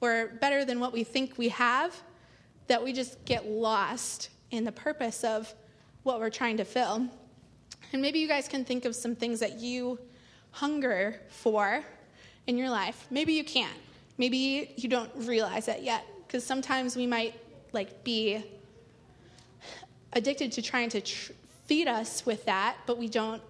or 0.00 0.28
better 0.40 0.64
than 0.64 0.78
what 0.78 0.92
we 0.92 1.02
think 1.02 1.36
we 1.36 1.48
have 1.48 2.00
that 2.68 2.82
we 2.82 2.92
just 2.92 3.22
get 3.24 3.46
lost 3.46 4.28
in 4.52 4.62
the 4.62 4.72
purpose 4.72 5.24
of 5.24 5.52
what 6.04 6.20
we're 6.20 6.30
trying 6.30 6.56
to 6.58 6.64
fill. 6.64 7.08
And 7.92 8.00
maybe 8.00 8.20
you 8.20 8.28
guys 8.28 8.46
can 8.46 8.64
think 8.64 8.84
of 8.84 8.94
some 8.94 9.16
things 9.16 9.40
that 9.40 9.58
you 9.58 9.98
hunger 10.52 11.20
for 11.30 11.82
in 12.46 12.56
your 12.56 12.70
life. 12.70 13.08
Maybe 13.10 13.32
you 13.32 13.42
can't. 13.42 13.76
Maybe 14.18 14.72
you 14.76 14.88
don't 14.88 15.10
realize 15.14 15.68
it 15.68 15.82
yet 15.82 16.04
because 16.26 16.44
sometimes 16.44 16.96
we 16.96 17.06
might 17.06 17.34
like 17.72 18.04
be 18.04 18.44
addicted 20.12 20.52
to 20.52 20.62
trying 20.62 20.88
to 20.90 21.00
tr- 21.00 21.32
feed 21.66 21.88
us 21.88 22.24
with 22.24 22.44
that, 22.44 22.76
but 22.86 22.98
we 22.98 23.08
don't 23.08 23.42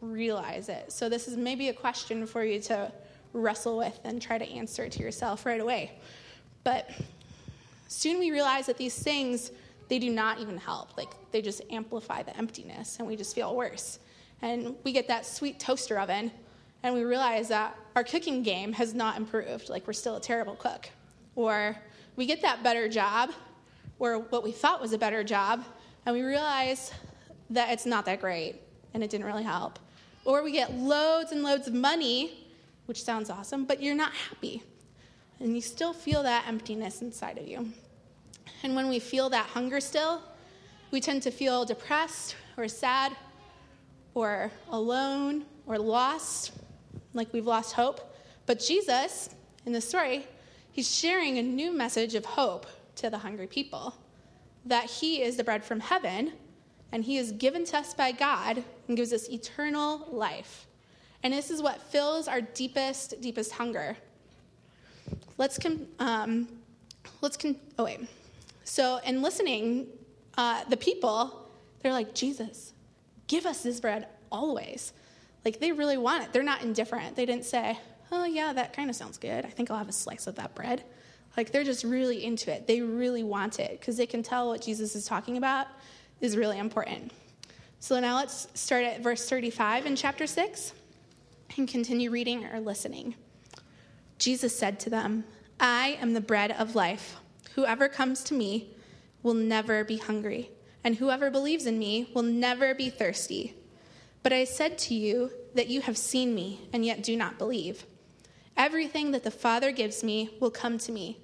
realize 0.00 0.68
it. 0.68 0.92
So 0.92 1.08
this 1.08 1.28
is 1.28 1.36
maybe 1.36 1.68
a 1.68 1.72
question 1.72 2.26
for 2.26 2.44
you 2.44 2.60
to 2.62 2.92
wrestle 3.32 3.78
with 3.78 3.98
and 4.04 4.20
try 4.20 4.38
to 4.38 4.48
answer 4.48 4.88
to 4.88 5.02
yourself 5.02 5.46
right 5.46 5.60
away. 5.60 5.92
But 6.64 6.90
soon 7.88 8.18
we 8.18 8.30
realize 8.30 8.66
that 8.66 8.76
these 8.76 8.94
things 8.94 9.50
they 9.88 9.98
do 9.98 10.10
not 10.10 10.38
even 10.38 10.56
help. 10.56 10.96
Like 10.96 11.10
they 11.32 11.42
just 11.42 11.62
amplify 11.70 12.22
the 12.22 12.34
emptiness 12.36 12.98
and 12.98 13.08
we 13.08 13.16
just 13.16 13.34
feel 13.34 13.54
worse. 13.54 13.98
And 14.40 14.76
we 14.84 14.92
get 14.92 15.08
that 15.08 15.26
sweet 15.26 15.58
toaster 15.58 15.98
oven 15.98 16.30
and 16.82 16.94
we 16.94 17.04
realize 17.04 17.48
that 17.48 17.76
our 17.94 18.04
cooking 18.04 18.42
game 18.42 18.72
has 18.72 18.94
not 18.94 19.16
improved. 19.16 19.68
Like 19.68 19.86
we're 19.86 19.92
still 19.92 20.16
a 20.16 20.20
terrible 20.20 20.54
cook. 20.54 20.90
Or 21.34 21.76
we 22.16 22.26
get 22.26 22.42
that 22.42 22.62
better 22.62 22.88
job 22.88 23.30
or 23.98 24.18
what 24.18 24.42
we 24.42 24.52
thought 24.52 24.80
was 24.80 24.92
a 24.92 24.98
better 24.98 25.22
job 25.22 25.64
and 26.06 26.14
we 26.14 26.22
realize 26.22 26.92
that 27.50 27.70
it's 27.70 27.86
not 27.86 28.04
that 28.06 28.20
great 28.20 28.56
and 28.94 29.02
it 29.02 29.10
didn't 29.10 29.26
really 29.26 29.42
help. 29.42 29.78
Or 30.24 30.42
we 30.42 30.52
get 30.52 30.74
loads 30.74 31.32
and 31.32 31.42
loads 31.42 31.66
of 31.66 31.74
money, 31.74 32.46
which 32.86 33.02
sounds 33.02 33.30
awesome, 33.30 33.64
but 33.64 33.82
you're 33.82 33.94
not 33.94 34.12
happy. 34.12 34.62
And 35.38 35.54
you 35.54 35.60
still 35.60 35.92
feel 35.92 36.22
that 36.22 36.46
emptiness 36.46 37.00
inside 37.02 37.38
of 37.38 37.48
you. 37.48 37.70
And 38.62 38.74
when 38.74 38.88
we 38.88 38.98
feel 38.98 39.30
that 39.30 39.46
hunger 39.46 39.80
still, 39.80 40.22
we 40.90 41.00
tend 41.00 41.22
to 41.22 41.30
feel 41.30 41.64
depressed 41.64 42.36
or 42.56 42.68
sad 42.68 43.16
or 44.14 44.50
alone 44.70 45.44
or 45.66 45.78
lost, 45.78 46.52
like 47.14 47.32
we've 47.32 47.46
lost 47.46 47.74
hope. 47.74 48.14
But 48.46 48.60
Jesus, 48.60 49.30
in 49.66 49.72
the 49.72 49.80
story, 49.80 50.26
he's 50.72 50.94
sharing 50.94 51.38
a 51.38 51.42
new 51.42 51.72
message 51.72 52.14
of 52.14 52.24
hope 52.24 52.66
to 52.96 53.10
the 53.10 53.18
hungry 53.18 53.46
people 53.46 53.94
that 54.66 54.84
he 54.84 55.22
is 55.22 55.36
the 55.36 55.44
bread 55.44 55.64
from 55.64 55.80
heaven 55.80 56.32
and 56.92 57.04
he 57.04 57.16
is 57.16 57.32
given 57.32 57.64
to 57.64 57.78
us 57.78 57.94
by 57.94 58.12
God 58.12 58.62
and 58.88 58.96
gives 58.96 59.12
us 59.12 59.28
eternal 59.28 60.06
life. 60.10 60.66
And 61.22 61.32
this 61.32 61.50
is 61.50 61.62
what 61.62 61.80
fills 61.80 62.28
our 62.28 62.40
deepest, 62.40 63.20
deepest 63.20 63.52
hunger. 63.52 63.96
Let's, 65.38 65.58
com- 65.58 65.86
um, 65.98 66.48
let's, 67.20 67.36
con- 67.36 67.56
oh 67.78 67.84
wait. 67.84 68.00
So, 68.64 69.00
in 69.04 69.22
listening, 69.22 69.86
uh, 70.36 70.64
the 70.64 70.76
people, 70.76 71.48
they're 71.82 71.92
like, 71.92 72.14
Jesus, 72.14 72.72
give 73.26 73.46
us 73.46 73.62
this 73.62 73.80
bread 73.80 74.06
always. 74.30 74.92
Like, 75.44 75.60
they 75.60 75.72
really 75.72 75.96
want 75.96 76.24
it. 76.24 76.32
They're 76.32 76.42
not 76.42 76.62
indifferent. 76.62 77.16
They 77.16 77.26
didn't 77.26 77.44
say, 77.44 77.78
oh, 78.12 78.24
yeah, 78.24 78.52
that 78.52 78.72
kind 78.72 78.90
of 78.90 78.96
sounds 78.96 79.18
good. 79.18 79.44
I 79.44 79.48
think 79.48 79.70
I'll 79.70 79.78
have 79.78 79.88
a 79.88 79.92
slice 79.92 80.26
of 80.26 80.36
that 80.36 80.54
bread. 80.54 80.84
Like, 81.36 81.52
they're 81.52 81.64
just 81.64 81.84
really 81.84 82.24
into 82.24 82.52
it. 82.52 82.66
They 82.66 82.80
really 82.80 83.22
want 83.22 83.58
it 83.58 83.78
because 83.78 83.96
they 83.96 84.06
can 84.06 84.22
tell 84.22 84.48
what 84.48 84.60
Jesus 84.60 84.94
is 84.94 85.06
talking 85.06 85.36
about 85.36 85.66
is 86.20 86.36
really 86.36 86.58
important. 86.58 87.12
So, 87.78 87.98
now 88.00 88.16
let's 88.16 88.48
start 88.54 88.84
at 88.84 89.00
verse 89.00 89.28
35 89.28 89.86
in 89.86 89.96
chapter 89.96 90.26
6 90.26 90.72
and 91.56 91.68
continue 91.68 92.10
reading 92.10 92.44
or 92.46 92.60
listening. 92.60 93.14
Jesus 94.18 94.56
said 94.56 94.78
to 94.80 94.90
them, 94.90 95.24
I 95.58 95.98
am 96.00 96.12
the 96.12 96.20
bread 96.20 96.52
of 96.52 96.74
life. 96.74 97.16
Whoever 97.54 97.88
comes 97.88 98.22
to 98.24 98.34
me 98.34 98.74
will 99.22 99.34
never 99.34 99.84
be 99.84 99.96
hungry, 99.98 100.50
and 100.84 100.96
whoever 100.96 101.30
believes 101.30 101.66
in 101.66 101.78
me 101.78 102.10
will 102.14 102.22
never 102.22 102.74
be 102.74 102.90
thirsty. 102.90 103.54
But 104.22 104.32
I 104.32 104.44
said 104.44 104.78
to 104.78 104.94
you 104.94 105.32
that 105.54 105.68
you 105.68 105.80
have 105.82 105.96
seen 105.96 106.34
me, 106.34 106.68
and 106.72 106.84
yet 106.84 107.02
do 107.02 107.16
not 107.16 107.38
believe. 107.38 107.84
Everything 108.56 109.10
that 109.12 109.24
the 109.24 109.30
Father 109.30 109.72
gives 109.72 110.04
me 110.04 110.30
will 110.40 110.50
come 110.50 110.78
to 110.78 110.92
me, 110.92 111.18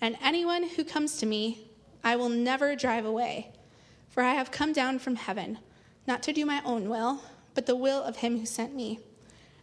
and 0.00 0.16
anyone 0.22 0.68
who 0.68 0.84
comes 0.84 1.16
to 1.18 1.26
me, 1.26 1.70
I 2.04 2.16
will 2.16 2.28
never 2.28 2.76
drive 2.76 3.04
away. 3.04 3.52
For 4.10 4.22
I 4.22 4.34
have 4.34 4.50
come 4.50 4.72
down 4.72 4.98
from 4.98 5.16
heaven, 5.16 5.58
not 6.06 6.22
to 6.24 6.32
do 6.32 6.44
my 6.44 6.60
own 6.64 6.88
will, 6.88 7.22
but 7.54 7.66
the 7.66 7.76
will 7.76 8.02
of 8.02 8.16
him 8.16 8.38
who 8.38 8.46
sent 8.46 8.74
me. 8.74 9.00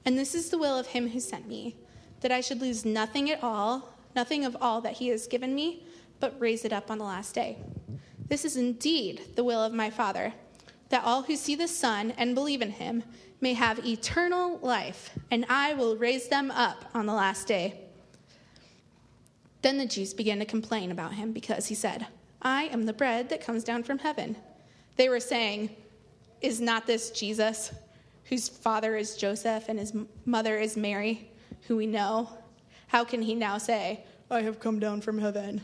And 0.05 0.17
this 0.17 0.34
is 0.34 0.50
the 0.50 0.58
will 0.58 0.77
of 0.77 0.88
him 0.88 1.10
who 1.10 1.19
sent 1.19 1.48
me, 1.48 1.75
that 2.22 2.31
I 2.31 2.41
should 2.41 2.62
lose 2.62 2.86
nothing 2.86 3.29
at 3.29 3.43
all, 3.43 3.93
nothing 4.15 4.46
of 4.46 4.58
all 4.60 4.81
that 4.81 4.93
he 4.93 5.10
has 5.10 5.27
given 5.27 5.53
me 5.53 5.84
but 6.19 6.39
raise 6.39 6.65
it 6.65 6.74
up 6.74 6.89
on 6.89 6.98
the 6.98 7.03
last 7.05 7.36
day. 7.36 7.58
This 8.27 8.46
is 8.46 8.58
indeed 8.58 9.22
the 9.36 9.43
will 9.43 9.63
of 9.63 9.74
my 9.74 9.89
Father, 9.89 10.34
that 10.89 11.03
all 11.03 11.24
who 11.24 11.36
see 11.36 11.55
the 11.55 11.67
Son 11.67 12.12
and 12.17 12.36
believe 12.36 12.62
in 12.62 12.72
him 12.72 13.03
may 13.41 13.53
have 13.53 13.86
eternal 13.86 14.58
life, 14.60 15.12
and 15.31 15.46
I 15.48 15.74
will 15.74 15.96
raise 15.96 16.27
them 16.27 16.51
up 16.51 16.86
on 16.93 17.05
the 17.05 17.13
last 17.13 17.48
day. 17.48 17.79
Then 19.62 19.77
the 19.77 19.86
Jews 19.86 20.13
began 20.13 20.39
to 20.39 20.46
complain 20.46 20.91
about 20.91 21.13
him 21.13 21.31
because 21.31 21.67
he 21.67 21.75
said, 21.75 22.08
I 22.41 22.63
am 22.65 22.86
the 22.86 22.93
bread 22.93 23.29
that 23.29 23.43
comes 23.43 23.63
down 23.63 23.84
from 23.84 24.00
heaven. 24.00 24.36
They 24.96 25.10
were 25.10 25.19
saying, 25.19 25.69
Is 26.41 26.62
not 26.62 26.88
this 26.88 27.12
Jesus, 27.12 27.72
whose 28.25 28.48
father 28.48 28.96
is 28.96 29.15
Joseph 29.15 29.65
and 29.67 29.79
his 29.79 29.93
mother 30.25 30.58
is 30.58 30.77
Mary, 30.77 31.29
who 31.67 31.75
we 31.75 31.88
know? 31.88 32.29
How 32.88 33.03
can 33.03 33.22
he 33.22 33.36
now 33.36 33.58
say, 33.58 34.03
I 34.31 34.41
have 34.41 34.60
come 34.60 34.79
down 34.79 35.01
from 35.01 35.17
heaven? 35.17 35.62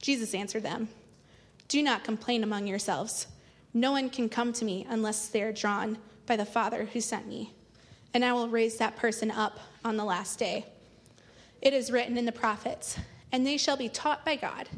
Jesus 0.00 0.34
answered 0.34 0.62
them, 0.62 0.88
Do 1.68 1.82
not 1.82 2.04
complain 2.04 2.42
among 2.42 2.66
yourselves. 2.66 3.26
No 3.74 3.92
one 3.92 4.10
can 4.10 4.28
come 4.28 4.52
to 4.54 4.64
me 4.64 4.86
unless 4.88 5.28
they 5.28 5.42
are 5.42 5.52
drawn 5.52 5.98
by 6.26 6.36
the 6.36 6.44
Father 6.44 6.84
who 6.92 7.00
sent 7.00 7.26
me, 7.26 7.54
and 8.12 8.24
I 8.24 8.32
will 8.32 8.48
raise 8.48 8.76
that 8.76 8.96
person 8.96 9.30
up 9.30 9.58
on 9.84 9.96
the 9.96 10.04
last 10.04 10.38
day. 10.38 10.66
It 11.60 11.72
is 11.72 11.90
written 11.90 12.18
in 12.18 12.26
the 12.26 12.32
prophets, 12.32 12.98
and 13.30 13.46
they 13.46 13.56
shall 13.56 13.76
be 13.76 13.88
taught 13.88 14.24
by 14.24 14.36
God. 14.36 14.68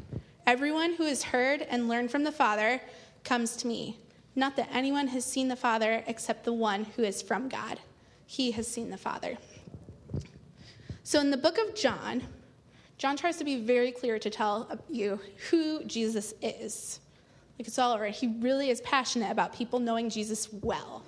Everyone 0.47 0.93
who 0.93 1.05
has 1.05 1.23
heard 1.23 1.61
and 1.63 1.89
learned 1.89 2.11
from 2.11 2.23
the 2.23 2.31
Father 2.31 2.81
comes 3.23 3.55
to 3.57 3.67
me. 3.67 3.99
Not 4.35 4.55
that 4.55 4.69
anyone 4.71 5.07
has 5.07 5.25
seen 5.25 5.47
the 5.47 5.55
Father 5.55 6.03
except 6.07 6.43
the 6.43 6.53
one 6.53 6.85
who 6.95 7.03
is 7.03 7.21
from 7.21 7.49
God. 7.49 7.79
He 8.25 8.51
has 8.51 8.67
seen 8.67 8.89
the 8.89 8.97
Father. 8.97 9.37
So 11.03 11.19
in 11.19 11.31
the 11.31 11.37
book 11.37 11.57
of 11.57 11.75
John, 11.75 12.23
John 12.97 13.17
tries 13.17 13.37
to 13.37 13.43
be 13.43 13.61
very 13.61 13.91
clear 13.91 14.19
to 14.19 14.29
tell 14.29 14.79
you 14.89 15.19
who 15.49 15.83
Jesus 15.83 16.33
is. 16.41 16.99
Like 17.57 17.67
it's 17.67 17.79
all 17.79 17.93
over. 17.93 18.07
He 18.07 18.27
really 18.39 18.69
is 18.69 18.81
passionate 18.81 19.31
about 19.31 19.53
people 19.53 19.79
knowing 19.79 20.09
Jesus 20.09 20.49
well. 20.51 21.03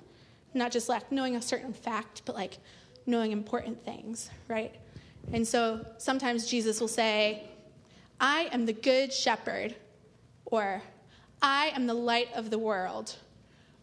Not 0.54 0.72
just 0.72 0.88
like 0.88 1.12
knowing 1.12 1.36
a 1.36 1.42
certain 1.42 1.72
fact, 1.72 2.22
but 2.24 2.34
like 2.34 2.58
knowing 3.06 3.32
important 3.32 3.84
things, 3.84 4.30
right? 4.48 4.74
And 5.32 5.46
so 5.46 5.84
sometimes 5.98 6.46
Jesus 6.46 6.80
will 6.80 6.88
say, 6.88 7.44
I 8.20 8.48
am 8.52 8.66
the 8.66 8.72
good 8.72 9.12
shepherd, 9.12 9.74
or 10.46 10.82
I 11.42 11.72
am 11.74 11.86
the 11.86 11.94
light 11.94 12.28
of 12.34 12.50
the 12.50 12.58
world, 12.58 13.14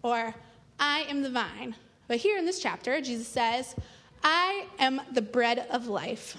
or 0.01 0.33
I 0.79 1.01
am 1.01 1.21
the 1.21 1.29
vine. 1.29 1.75
But 2.07 2.17
here 2.17 2.37
in 2.37 2.45
this 2.45 2.59
chapter, 2.59 2.99
Jesus 2.99 3.27
says, 3.27 3.75
I 4.23 4.67
am 4.79 5.01
the 5.13 5.21
bread 5.21 5.67
of 5.69 5.87
life. 5.87 6.35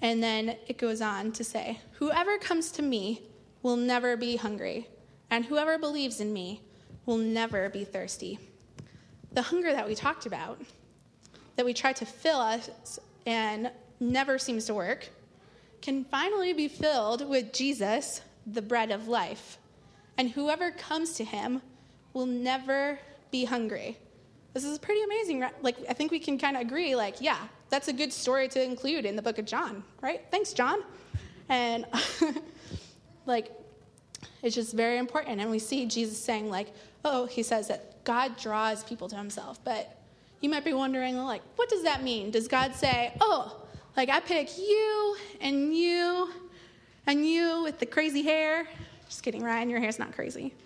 And 0.00 0.22
then 0.22 0.56
it 0.66 0.78
goes 0.78 1.00
on 1.00 1.30
to 1.32 1.44
say, 1.44 1.78
Whoever 1.92 2.38
comes 2.38 2.72
to 2.72 2.82
me 2.82 3.22
will 3.62 3.76
never 3.76 4.16
be 4.16 4.36
hungry, 4.36 4.88
and 5.30 5.44
whoever 5.44 5.78
believes 5.78 6.20
in 6.20 6.32
me 6.32 6.62
will 7.06 7.18
never 7.18 7.68
be 7.68 7.84
thirsty. 7.84 8.38
The 9.32 9.42
hunger 9.42 9.72
that 9.72 9.86
we 9.86 9.94
talked 9.94 10.26
about, 10.26 10.60
that 11.56 11.64
we 11.64 11.72
try 11.74 11.92
to 11.92 12.04
fill 12.04 12.38
us 12.38 12.98
and 13.26 13.70
never 14.00 14.38
seems 14.38 14.66
to 14.66 14.74
work, 14.74 15.08
can 15.80 16.04
finally 16.04 16.52
be 16.52 16.68
filled 16.68 17.28
with 17.28 17.52
Jesus, 17.52 18.20
the 18.46 18.62
bread 18.62 18.90
of 18.90 19.08
life. 19.08 19.58
And 20.18 20.30
whoever 20.30 20.70
comes 20.70 21.14
to 21.14 21.24
him 21.24 21.62
will 22.12 22.26
never 22.26 22.98
be 23.30 23.44
hungry. 23.44 23.96
This 24.52 24.64
is 24.64 24.78
pretty 24.78 25.02
amazing. 25.02 25.40
right? 25.40 25.62
Like, 25.62 25.76
I 25.88 25.94
think 25.94 26.12
we 26.12 26.18
can 26.18 26.38
kind 26.38 26.56
of 26.56 26.62
agree, 26.62 26.94
like, 26.94 27.20
yeah, 27.20 27.38
that's 27.70 27.88
a 27.88 27.92
good 27.92 28.12
story 28.12 28.48
to 28.48 28.62
include 28.62 29.06
in 29.06 29.16
the 29.16 29.22
book 29.22 29.38
of 29.38 29.46
John, 29.46 29.82
right? 30.02 30.20
Thanks, 30.30 30.52
John. 30.52 30.80
And, 31.48 31.86
like, 33.26 33.50
it's 34.42 34.54
just 34.54 34.74
very 34.74 34.98
important. 34.98 35.40
And 35.40 35.50
we 35.50 35.58
see 35.58 35.86
Jesus 35.86 36.18
saying, 36.18 36.50
like, 36.50 36.72
oh, 37.04 37.26
he 37.26 37.42
says 37.42 37.68
that 37.68 38.04
God 38.04 38.36
draws 38.36 38.84
people 38.84 39.08
to 39.08 39.16
himself. 39.16 39.62
But 39.64 39.98
you 40.40 40.48
might 40.48 40.64
be 40.64 40.72
wondering, 40.72 41.16
like, 41.18 41.42
what 41.56 41.68
does 41.68 41.82
that 41.84 42.02
mean? 42.02 42.30
Does 42.30 42.48
God 42.48 42.74
say, 42.74 43.12
oh, 43.20 43.62
like, 43.96 44.08
I 44.08 44.20
pick 44.20 44.58
you 44.58 45.16
and 45.40 45.74
you 45.74 46.30
and 47.06 47.26
you 47.26 47.62
with 47.62 47.78
the 47.78 47.86
crazy 47.86 48.22
hair? 48.22 48.66
Just 49.08 49.22
kidding, 49.22 49.42
Ryan, 49.42 49.70
your 49.70 49.80
hair's 49.80 49.98
not 49.98 50.12
crazy. 50.12 50.54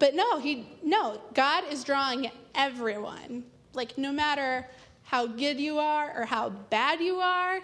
But 0.00 0.14
no, 0.14 0.38
he 0.40 0.66
no, 0.82 1.20
God 1.34 1.64
is 1.70 1.84
drawing 1.84 2.30
everyone. 2.54 3.44
Like 3.74 3.96
no 3.98 4.10
matter 4.10 4.66
how 5.04 5.26
good 5.26 5.60
you 5.60 5.78
are 5.78 6.18
or 6.18 6.24
how 6.24 6.48
bad 6.48 7.00
you 7.00 7.20
are, 7.20 7.60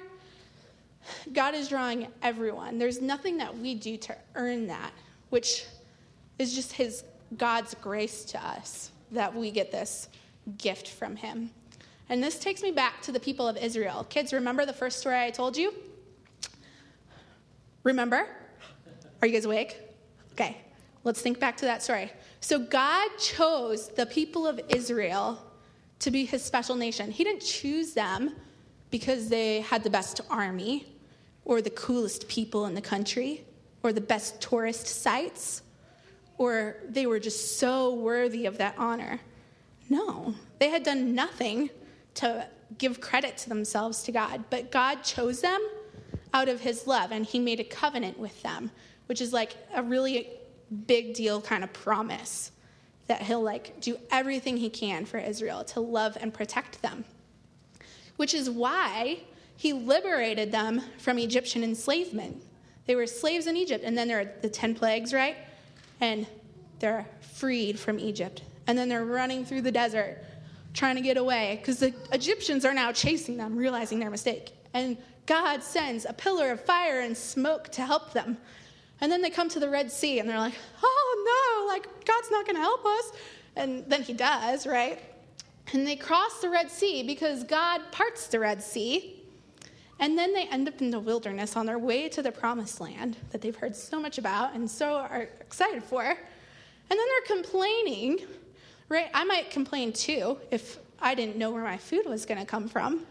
God 1.32 1.54
is 1.54 1.68
drawing 1.68 2.08
everyone. 2.22 2.78
There's 2.78 3.00
nothing 3.00 3.38
that 3.38 3.56
we 3.56 3.74
do 3.74 3.96
to 3.98 4.16
earn 4.34 4.66
that, 4.66 4.92
which 5.30 5.64
is 6.38 6.54
just 6.54 6.72
his 6.72 7.04
God's 7.36 7.74
grace 7.74 8.24
to 8.26 8.44
us 8.44 8.90
that 9.12 9.34
we 9.34 9.50
get 9.50 9.72
this 9.72 10.08
gift 10.58 10.88
from 10.88 11.16
him. 11.16 11.50
And 12.08 12.22
this 12.22 12.38
takes 12.38 12.62
me 12.62 12.70
back 12.70 13.02
to 13.02 13.12
the 13.12 13.20
people 13.20 13.48
of 13.48 13.56
Israel. 13.56 14.06
Kids, 14.08 14.32
remember 14.32 14.64
the 14.64 14.72
first 14.72 15.00
story 15.00 15.18
I 15.18 15.30
told 15.30 15.56
you? 15.56 15.74
Remember? 17.82 18.26
Are 19.20 19.26
you 19.26 19.32
guys 19.32 19.44
awake? 19.44 19.80
Okay, 20.32 20.56
let's 21.04 21.20
think 21.20 21.40
back 21.40 21.56
to 21.58 21.64
that 21.64 21.82
story. 21.82 22.12
So, 22.40 22.58
God 22.58 23.08
chose 23.18 23.88
the 23.88 24.06
people 24.06 24.46
of 24.46 24.60
Israel 24.68 25.42
to 26.00 26.10
be 26.10 26.24
his 26.24 26.44
special 26.44 26.76
nation. 26.76 27.10
He 27.10 27.24
didn't 27.24 27.42
choose 27.42 27.92
them 27.92 28.36
because 28.90 29.28
they 29.28 29.60
had 29.62 29.82
the 29.82 29.90
best 29.90 30.20
army 30.30 30.86
or 31.46 31.62
the 31.62 31.70
coolest 31.70 32.28
people 32.28 32.66
in 32.66 32.74
the 32.74 32.82
country 32.82 33.44
or 33.82 33.92
the 33.92 34.00
best 34.00 34.40
tourist 34.42 34.86
sites 34.86 35.62
or 36.38 36.76
they 36.86 37.06
were 37.06 37.18
just 37.18 37.58
so 37.58 37.94
worthy 37.94 38.44
of 38.44 38.58
that 38.58 38.74
honor. 38.76 39.20
No, 39.88 40.34
they 40.58 40.68
had 40.68 40.82
done 40.82 41.14
nothing 41.14 41.70
to 42.14 42.46
give 42.76 43.00
credit 43.00 43.38
to 43.38 43.48
themselves 43.48 44.02
to 44.02 44.12
God, 44.12 44.44
but 44.50 44.70
God 44.70 45.02
chose 45.02 45.40
them 45.40 45.66
out 46.34 46.48
of 46.48 46.60
his 46.60 46.86
love 46.86 47.12
and 47.12 47.24
he 47.24 47.38
made 47.38 47.60
a 47.60 47.64
covenant 47.64 48.18
with 48.18 48.42
them, 48.42 48.70
which 49.06 49.20
is 49.20 49.32
like 49.32 49.56
a 49.74 49.82
really 49.82 50.28
big 50.86 51.14
deal 51.14 51.40
kind 51.40 51.62
of 51.62 51.72
promise 51.72 52.50
that 53.06 53.22
he'll 53.22 53.42
like 53.42 53.80
do 53.80 53.96
everything 54.10 54.56
he 54.56 54.68
can 54.68 55.06
for 55.06 55.18
Israel 55.18 55.62
to 55.62 55.80
love 55.80 56.18
and 56.20 56.34
protect 56.34 56.82
them. 56.82 57.04
Which 58.16 58.34
is 58.34 58.50
why 58.50 59.20
he 59.56 59.72
liberated 59.72 60.52
them 60.52 60.82
from 60.98 61.18
Egyptian 61.18 61.64
enslavement. 61.64 62.42
They 62.86 62.94
were 62.94 63.06
slaves 63.06 63.46
in 63.46 63.56
Egypt, 63.56 63.84
and 63.84 63.96
then 63.96 64.08
there 64.08 64.20
are 64.20 64.32
the 64.42 64.48
10 64.48 64.74
plagues, 64.74 65.12
right? 65.12 65.36
And 66.00 66.26
they're 66.78 67.06
freed 67.20 67.78
from 67.78 67.98
Egypt. 67.98 68.42
And 68.66 68.76
then 68.76 68.88
they're 68.88 69.04
running 69.04 69.44
through 69.44 69.62
the 69.62 69.72
desert 69.72 70.18
trying 70.74 70.96
to 70.96 71.00
get 71.00 71.16
away 71.16 71.56
because 71.60 71.78
the 71.78 71.94
Egyptians 72.12 72.64
are 72.64 72.74
now 72.74 72.92
chasing 72.92 73.36
them, 73.36 73.56
realizing 73.56 73.98
their 73.98 74.10
mistake. 74.10 74.52
And 74.74 74.98
God 75.24 75.62
sends 75.62 76.04
a 76.04 76.12
pillar 76.12 76.50
of 76.50 76.60
fire 76.60 77.00
and 77.00 77.16
smoke 77.16 77.70
to 77.72 77.82
help 77.82 78.12
them. 78.12 78.36
And 79.00 79.10
then 79.10 79.22
they 79.22 79.30
come 79.30 79.48
to 79.50 79.60
the 79.60 79.68
Red 79.68 79.90
Sea 79.90 80.18
and 80.18 80.28
they're 80.28 80.38
like, 80.38 80.54
oh 80.82 81.66
no, 81.66 81.72
like 81.72 81.84
God's 82.04 82.30
not 82.30 82.44
going 82.46 82.56
to 82.56 82.62
help 82.62 82.84
us. 82.84 83.12
And 83.56 83.84
then 83.88 84.02
he 84.02 84.12
does, 84.12 84.66
right? 84.66 85.02
And 85.72 85.86
they 85.86 85.96
cross 85.96 86.40
the 86.40 86.50
Red 86.50 86.70
Sea 86.70 87.02
because 87.02 87.42
God 87.42 87.80
parts 87.90 88.28
the 88.28 88.38
Red 88.38 88.62
Sea. 88.62 89.22
And 89.98 90.16
then 90.16 90.34
they 90.34 90.46
end 90.48 90.68
up 90.68 90.80
in 90.82 90.90
the 90.90 91.00
wilderness 91.00 91.56
on 91.56 91.66
their 91.66 91.78
way 91.78 92.08
to 92.10 92.22
the 92.22 92.30
promised 92.30 92.80
land 92.80 93.16
that 93.30 93.40
they've 93.40 93.56
heard 93.56 93.74
so 93.74 93.98
much 93.98 94.18
about 94.18 94.54
and 94.54 94.70
so 94.70 94.96
are 94.96 95.28
excited 95.40 95.82
for. 95.82 96.02
And 96.02 96.18
then 96.90 96.98
they're 96.98 97.36
complaining, 97.36 98.20
right? 98.88 99.08
I 99.14 99.24
might 99.24 99.50
complain 99.50 99.92
too 99.92 100.38
if 100.50 100.78
I 101.00 101.14
didn't 101.14 101.36
know 101.36 101.50
where 101.50 101.64
my 101.64 101.78
food 101.78 102.06
was 102.06 102.26
going 102.26 102.38
to 102.38 102.46
come 102.46 102.68
from. 102.68 103.06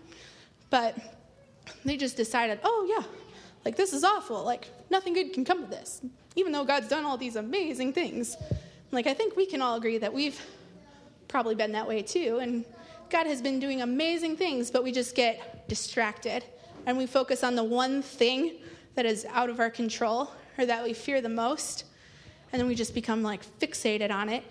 But 0.69 0.97
they 1.83 1.97
just 1.97 2.17
decided, 2.17 2.59
oh, 2.63 2.85
yeah, 2.87 3.05
like 3.63 3.75
this 3.75 3.91
is 3.91 4.03
awful. 4.03 4.43
Like 4.43 4.69
nothing 4.91 5.13
good 5.13 5.33
can 5.33 5.43
come 5.43 5.63
of 5.63 5.71
this, 5.71 6.01
even 6.35 6.51
though 6.51 6.63
God's 6.63 6.87
done 6.87 7.03
all 7.03 7.17
these 7.17 7.35
amazing 7.35 7.93
things. 7.93 8.37
Like, 8.91 9.07
I 9.07 9.13
think 9.13 9.35
we 9.35 9.47
can 9.47 9.61
all 9.61 9.75
agree 9.75 9.97
that 9.97 10.13
we've 10.13 10.39
probably 11.27 11.55
been 11.55 11.71
that 11.71 11.87
way 11.87 12.03
too. 12.03 12.37
And 12.41 12.63
God 13.09 13.25
has 13.25 13.41
been 13.41 13.59
doing 13.59 13.81
amazing 13.81 14.37
things, 14.37 14.69
but 14.69 14.83
we 14.83 14.91
just 14.91 15.15
get 15.15 15.67
distracted 15.67 16.43
and 16.85 16.97
we 16.97 17.05
focus 17.05 17.43
on 17.43 17.55
the 17.55 17.63
one 17.63 18.01
thing 18.01 18.53
that 18.95 19.05
is 19.05 19.25
out 19.31 19.49
of 19.49 19.59
our 19.59 19.69
control 19.69 20.31
or 20.57 20.65
that 20.65 20.83
we 20.83 20.93
fear 20.93 21.21
the 21.21 21.29
most. 21.29 21.85
And 22.51 22.59
then 22.59 22.67
we 22.67 22.75
just 22.75 22.93
become 22.93 23.23
like 23.23 23.45
fixated 23.59 24.11
on 24.11 24.29
it 24.29 24.43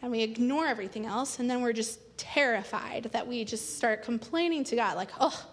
and 0.00 0.10
we 0.10 0.22
ignore 0.22 0.66
everything 0.66 1.06
else. 1.06 1.38
And 1.38 1.48
then 1.48 1.62
we're 1.62 1.72
just 1.72 2.00
terrified 2.18 3.10
that 3.12 3.26
we 3.26 3.44
just 3.44 3.76
start 3.76 4.02
complaining 4.02 4.64
to 4.64 4.76
God, 4.76 4.96
like, 4.96 5.10
oh, 5.20 5.46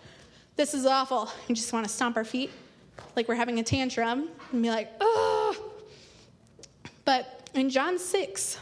this 0.56 0.74
is 0.74 0.86
awful. 0.86 1.30
We 1.48 1.56
just 1.56 1.72
want 1.72 1.86
to 1.86 1.92
stomp 1.92 2.18
our 2.18 2.26
feet 2.26 2.52
like 3.16 3.28
we're 3.28 3.36
having 3.36 3.60
a 3.60 3.64
tantrum 3.64 4.30
and 4.52 4.62
be 4.62 4.70
like, 4.70 4.92
oh. 5.00 5.72
But 7.06 7.50
in 7.54 7.70
John 7.70 7.98
6, 7.98 8.58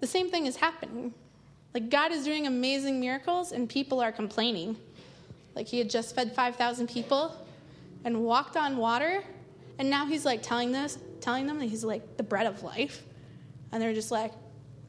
the 0.00 0.06
same 0.06 0.30
thing 0.30 0.46
is 0.46 0.56
happening. 0.56 1.12
Like 1.74 1.90
God 1.90 2.12
is 2.12 2.24
doing 2.24 2.46
amazing 2.46 3.00
miracles 3.00 3.52
and 3.52 3.68
people 3.68 4.00
are 4.00 4.12
complaining. 4.12 4.76
Like 5.54 5.66
he 5.66 5.78
had 5.78 5.90
just 5.90 6.14
fed 6.14 6.34
5,000 6.34 6.88
people 6.88 7.34
and 8.04 8.22
walked 8.22 8.56
on 8.56 8.76
water 8.76 9.22
and 9.78 9.90
now 9.90 10.06
he's 10.06 10.24
like 10.24 10.42
telling 10.42 10.72
this 10.72 10.98
telling 11.20 11.46
them 11.46 11.58
that 11.58 11.66
he's 11.66 11.84
like 11.84 12.16
the 12.16 12.22
bread 12.22 12.46
of 12.46 12.62
life 12.62 13.02
and 13.72 13.82
they're 13.82 13.94
just 13.94 14.10
like 14.10 14.32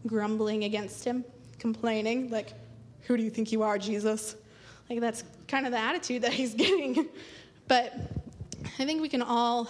grumbling 0.07 0.63
against 0.63 1.03
him, 1.03 1.25
complaining 1.57 2.29
like 2.29 2.53
who 3.01 3.17
do 3.17 3.23
you 3.23 3.29
think 3.29 3.51
you 3.51 3.63
are, 3.63 3.77
Jesus? 3.77 4.35
Like 4.89 4.99
that's 4.99 5.23
kind 5.47 5.65
of 5.65 5.71
the 5.71 5.79
attitude 5.79 6.21
that 6.21 6.33
he's 6.33 6.53
getting. 6.65 7.09
But 7.67 7.93
I 8.79 8.85
think 8.85 9.01
we 9.01 9.09
can 9.09 9.21
all 9.21 9.69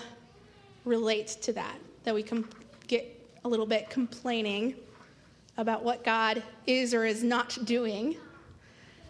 relate 0.86 1.28
to 1.41 1.54
that, 1.54 1.78
that 2.04 2.13
we 2.13 2.23
can 2.23 2.45
get 2.88 3.06
a 3.45 3.47
little 3.47 3.65
bit 3.65 3.89
complaining 3.89 4.75
about 5.58 5.84
what 5.84 6.04
God 6.04 6.41
is 6.65 6.93
or 6.93 7.06
is 7.06 7.23
not 7.23 7.58
doing. 7.65 8.17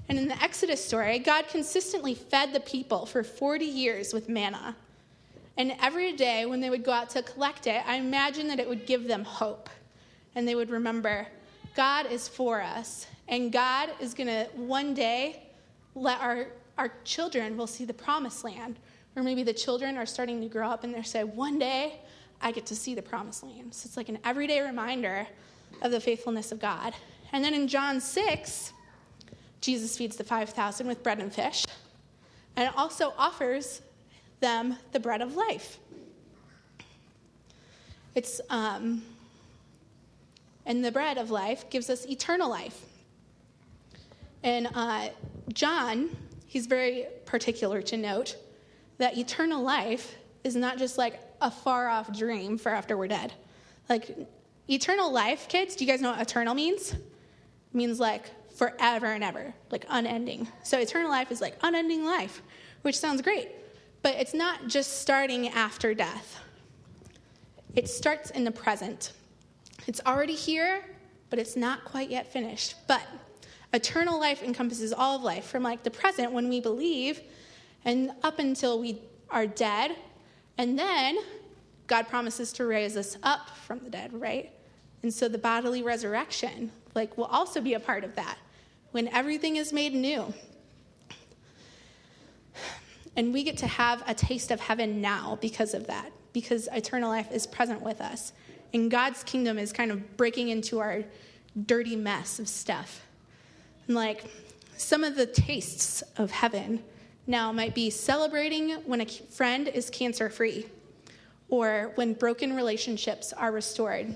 And 0.09 0.17
in 0.17 0.27
the 0.27 0.41
Exodus 0.43 0.83
story, 0.83 1.19
God 1.19 1.47
consistently 1.47 2.15
fed 2.15 2.51
the 2.51 2.59
people 2.59 3.05
for 3.05 3.23
40 3.23 3.65
years 3.65 4.13
with 4.13 4.27
manna. 4.27 4.75
And 5.55 5.75
every 5.81 6.13
day 6.13 6.45
when 6.45 6.59
they 6.59 6.69
would 6.69 6.83
go 6.83 6.91
out 6.91 7.09
to 7.11 7.21
collect 7.21 7.67
it, 7.67 7.83
I 7.85 7.95
imagine 7.95 8.47
that 8.47 8.59
it 8.59 8.67
would 8.67 8.85
give 8.85 9.07
them 9.07 9.23
hope. 9.23 9.69
And 10.35 10.47
they 10.47 10.55
would 10.55 10.69
remember 10.69 11.27
God 11.75 12.11
is 12.11 12.27
for 12.27 12.61
us. 12.61 13.07
And 13.27 13.51
God 13.51 13.91
is 13.99 14.13
going 14.13 14.27
to 14.27 14.45
one 14.55 14.93
day 14.93 15.43
let 15.95 16.19
our 16.19 16.47
our 16.79 16.91
children 17.03 17.57
will 17.57 17.67
see 17.67 17.85
the 17.85 17.93
promised 17.93 18.43
land. 18.43 18.79
Or 19.15 19.21
maybe 19.21 19.43
the 19.43 19.53
children 19.53 19.97
are 19.97 20.05
starting 20.05 20.39
to 20.41 20.47
grow 20.47 20.69
up 20.69 20.85
and 20.85 20.95
they 20.95 21.03
say, 21.03 21.25
one 21.25 21.59
day 21.59 21.99
I 22.41 22.53
get 22.53 22.65
to 22.67 22.75
see 22.75 22.95
the 22.95 23.01
promised 23.01 23.43
land. 23.43 23.73
So 23.73 23.85
it's 23.85 23.97
like 23.97 24.07
an 24.07 24.17
everyday 24.23 24.61
reminder 24.61 25.27
of 25.81 25.91
the 25.91 25.99
faithfulness 25.99 26.53
of 26.53 26.59
God. 26.59 26.93
And 27.33 27.43
then 27.43 27.53
in 27.53 27.67
John 27.67 27.99
6, 27.99 28.73
Jesus 29.61 29.97
feeds 29.97 30.15
the 30.15 30.23
5,000 30.23 30.87
with 30.87 31.03
bread 31.03 31.19
and 31.19 31.33
fish 31.33 31.65
and 32.55 32.71
also 32.75 33.13
offers 33.17 33.81
them 34.39 34.77
the 34.91 34.99
bread 34.99 35.21
of 35.21 35.35
life. 35.35 35.79
It's, 38.15 38.41
um, 38.49 39.03
and 40.65 40.83
the 40.83 40.91
bread 40.91 41.17
of 41.17 41.29
life 41.29 41.69
gives 41.69 41.89
us 41.89 42.05
eternal 42.07 42.49
life. 42.49 42.79
And 44.43 44.67
uh, 44.73 45.09
John 45.53 46.09
he's 46.49 46.65
very 46.65 47.05
particular 47.25 47.81
to 47.83 47.95
note 47.95 48.35
that 48.97 49.17
eternal 49.17 49.61
life 49.61 50.15
is 50.43 50.55
not 50.55 50.77
just 50.77 50.97
like 50.97 51.19
a 51.41 51.49
far 51.49 51.87
off 51.87 52.11
dream 52.11 52.57
for 52.57 52.69
after 52.69 52.97
we're 52.97 53.07
dead. 53.07 53.31
Like, 53.87 54.17
eternal 54.67 55.11
life, 55.11 55.47
kids, 55.47 55.75
do 55.75 55.85
you 55.85 55.91
guys 55.91 56.01
know 56.01 56.09
what 56.11 56.19
eternal 56.19 56.55
means? 56.55 56.93
It 56.93 56.99
means 57.71 57.99
like 57.99 58.31
forever 58.59 59.07
and 59.07 59.23
ever, 59.23 59.53
like 59.71 59.85
unending. 59.89 60.45
So, 60.63 60.77
eternal 60.79 61.09
life 61.09 61.31
is 61.31 61.39
like 61.39 61.57
unending 61.63 62.03
life, 62.03 62.41
which 62.81 62.99
sounds 62.99 63.21
great, 63.21 63.49
but 64.01 64.15
it's 64.15 64.33
not 64.33 64.67
just 64.67 65.01
starting 65.01 65.47
after 65.47 65.93
death, 65.93 66.39
it 67.75 67.87
starts 67.87 68.31
in 68.31 68.43
the 68.43 68.51
present. 68.51 69.13
It's 69.87 70.01
already 70.05 70.35
here, 70.35 70.83
but 71.29 71.39
it's 71.39 71.55
not 71.55 71.85
quite 71.85 72.09
yet 72.09 72.31
finished. 72.31 72.75
But 72.85 73.01
Eternal 73.71 74.19
life 74.19 74.41
encompasses 74.41 74.91
all 74.91 75.15
of 75.15 75.23
life, 75.23 75.45
from 75.45 75.63
like 75.63 75.83
the 75.83 75.91
present 75.91 76.31
when 76.31 76.49
we 76.49 76.59
believe 76.59 77.21
and 77.85 78.11
up 78.23 78.39
until 78.39 78.79
we 78.79 78.99
are 79.29 79.45
dead. 79.45 79.95
And 80.57 80.77
then 80.77 81.17
God 81.85 82.07
promises 82.07 82.51
to 82.53 82.65
raise 82.65 82.97
us 82.97 83.17
up 83.21 83.51
from 83.51 83.79
the 83.83 83.89
dead, 83.89 84.11
right? 84.11 84.51
And 85.03 85.13
so 85.13 85.29
the 85.29 85.37
bodily 85.37 85.83
resurrection, 85.83 86.71
like, 86.95 87.17
will 87.17 87.25
also 87.25 87.61
be 87.61 87.75
a 87.75 87.79
part 87.79 88.03
of 88.03 88.15
that 88.15 88.37
when 88.91 89.08
everything 89.10 89.56
is 89.56 89.71
made 89.71 89.93
new. 89.93 90.34
And 93.15 93.34
we 93.34 93.43
get 93.43 93.58
to 93.58 93.67
have 93.67 94.04
a 94.08 94.13
taste 94.13 94.52
of 94.52 94.60
heaven 94.60 95.02
now 95.02 95.38
because 95.41 95.73
of 95.73 95.88
that, 95.88 96.12
because 96.32 96.69
eternal 96.71 97.10
life 97.10 97.32
is 97.32 97.45
present 97.45 97.82
with 97.82 98.02
us. 98.02 98.34
And 98.73 98.89
God's 98.89 99.23
kingdom 99.23 99.58
is 99.58 99.73
kind 99.73 99.91
of 99.91 100.15
breaking 100.15 100.49
into 100.49 100.80
our 100.80 101.04
dirty 101.65 101.95
mess 101.95 102.39
of 102.39 102.47
stuff. 102.47 103.06
And 103.88 103.95
like 103.95 104.25
some 104.78 105.04
of 105.04 105.15
the 105.15 105.25
tastes 105.25 106.02
of 106.17 106.32
heaven 106.32 106.84
now 107.28 107.52
might 107.52 107.75
be 107.75 107.89
celebrating 107.89 108.71
when 108.86 109.02
a 109.02 109.06
friend 109.06 109.67
is 109.67 109.89
cancer 109.89 110.30
free, 110.30 110.67
or 111.49 111.91
when 111.95 112.13
broken 112.13 112.56
relationships 112.56 113.34
are 113.34 113.52
restored, 113.52 114.15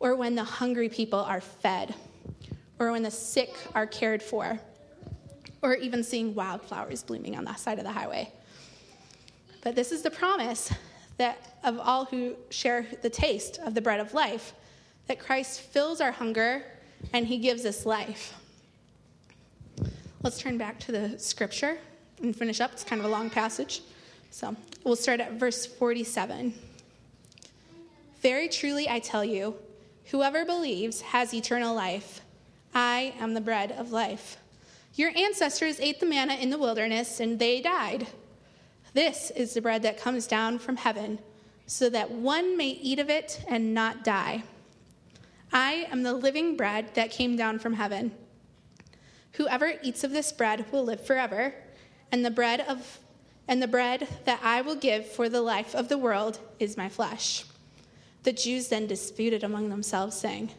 or 0.00 0.14
when 0.14 0.34
the 0.34 0.44
hungry 0.44 0.88
people 0.88 1.18
are 1.18 1.40
fed, 1.40 1.94
or 2.82 2.92
when 2.92 3.02
the 3.02 3.10
sick 3.10 3.54
are 3.74 3.86
cared 3.86 4.22
for, 4.22 4.58
or 5.62 5.74
even 5.76 6.02
seeing 6.02 6.34
wildflowers 6.34 7.02
blooming 7.02 7.36
on 7.36 7.44
the 7.44 7.54
side 7.54 7.78
of 7.78 7.84
the 7.84 7.92
highway. 7.92 8.30
But 9.62 9.76
this 9.76 9.92
is 9.92 10.02
the 10.02 10.10
promise 10.10 10.72
that 11.18 11.58
of 11.62 11.78
all 11.78 12.06
who 12.06 12.34
share 12.50 12.86
the 13.02 13.10
taste 13.10 13.60
of 13.64 13.74
the 13.74 13.80
bread 13.80 14.00
of 14.00 14.14
life, 14.14 14.52
that 15.06 15.20
Christ 15.20 15.60
fills 15.60 16.00
our 16.00 16.10
hunger 16.10 16.64
and 17.12 17.26
he 17.26 17.38
gives 17.38 17.64
us 17.64 17.86
life. 17.86 18.34
Let's 20.22 20.38
turn 20.38 20.58
back 20.58 20.80
to 20.80 20.92
the 20.92 21.18
scripture 21.18 21.78
and 22.20 22.34
finish 22.34 22.60
up. 22.60 22.72
It's 22.72 22.84
kind 22.84 23.00
of 23.00 23.06
a 23.06 23.10
long 23.10 23.30
passage. 23.30 23.82
So 24.30 24.56
we'll 24.82 24.96
start 24.96 25.20
at 25.20 25.34
verse 25.34 25.66
47. 25.66 26.54
Very 28.20 28.48
truly, 28.48 28.88
I 28.88 28.98
tell 28.98 29.24
you, 29.24 29.54
whoever 30.06 30.44
believes 30.44 31.00
has 31.02 31.32
eternal 31.34 31.74
life. 31.74 32.21
I 32.74 33.14
am 33.18 33.34
the 33.34 33.40
bread 33.40 33.72
of 33.72 33.92
life. 33.92 34.38
Your 34.94 35.12
ancestors 35.16 35.80
ate 35.80 36.00
the 36.00 36.06
manna 36.06 36.34
in 36.34 36.50
the 36.50 36.58
wilderness 36.58 37.20
and 37.20 37.38
they 37.38 37.60
died. 37.60 38.06
This 38.94 39.30
is 39.30 39.54
the 39.54 39.62
bread 39.62 39.82
that 39.82 40.00
comes 40.00 40.26
down 40.26 40.58
from 40.58 40.76
heaven, 40.76 41.18
so 41.66 41.88
that 41.90 42.10
one 42.10 42.56
may 42.56 42.68
eat 42.68 42.98
of 42.98 43.08
it 43.08 43.42
and 43.48 43.72
not 43.72 44.04
die. 44.04 44.42
I 45.52 45.86
am 45.90 46.02
the 46.02 46.12
living 46.12 46.56
bread 46.56 46.94
that 46.94 47.10
came 47.10 47.36
down 47.36 47.58
from 47.58 47.74
heaven. 47.74 48.12
Whoever 49.32 49.74
eats 49.82 50.04
of 50.04 50.10
this 50.10 50.30
bread 50.32 50.70
will 50.70 50.84
live 50.84 51.04
forever, 51.06 51.54
and 52.10 52.24
the 52.24 52.30
bread 52.30 52.60
of 52.60 52.98
and 53.48 53.60
the 53.60 53.68
bread 53.68 54.06
that 54.24 54.40
I 54.42 54.60
will 54.60 54.76
give 54.76 55.06
for 55.06 55.28
the 55.28 55.40
life 55.40 55.74
of 55.74 55.88
the 55.88 55.98
world 55.98 56.38
is 56.60 56.76
my 56.76 56.88
flesh. 56.88 57.44
The 58.22 58.32
Jews 58.32 58.68
then 58.68 58.86
disputed 58.86 59.42
among 59.42 59.68
themselves, 59.68 60.16
saying, 60.16 60.50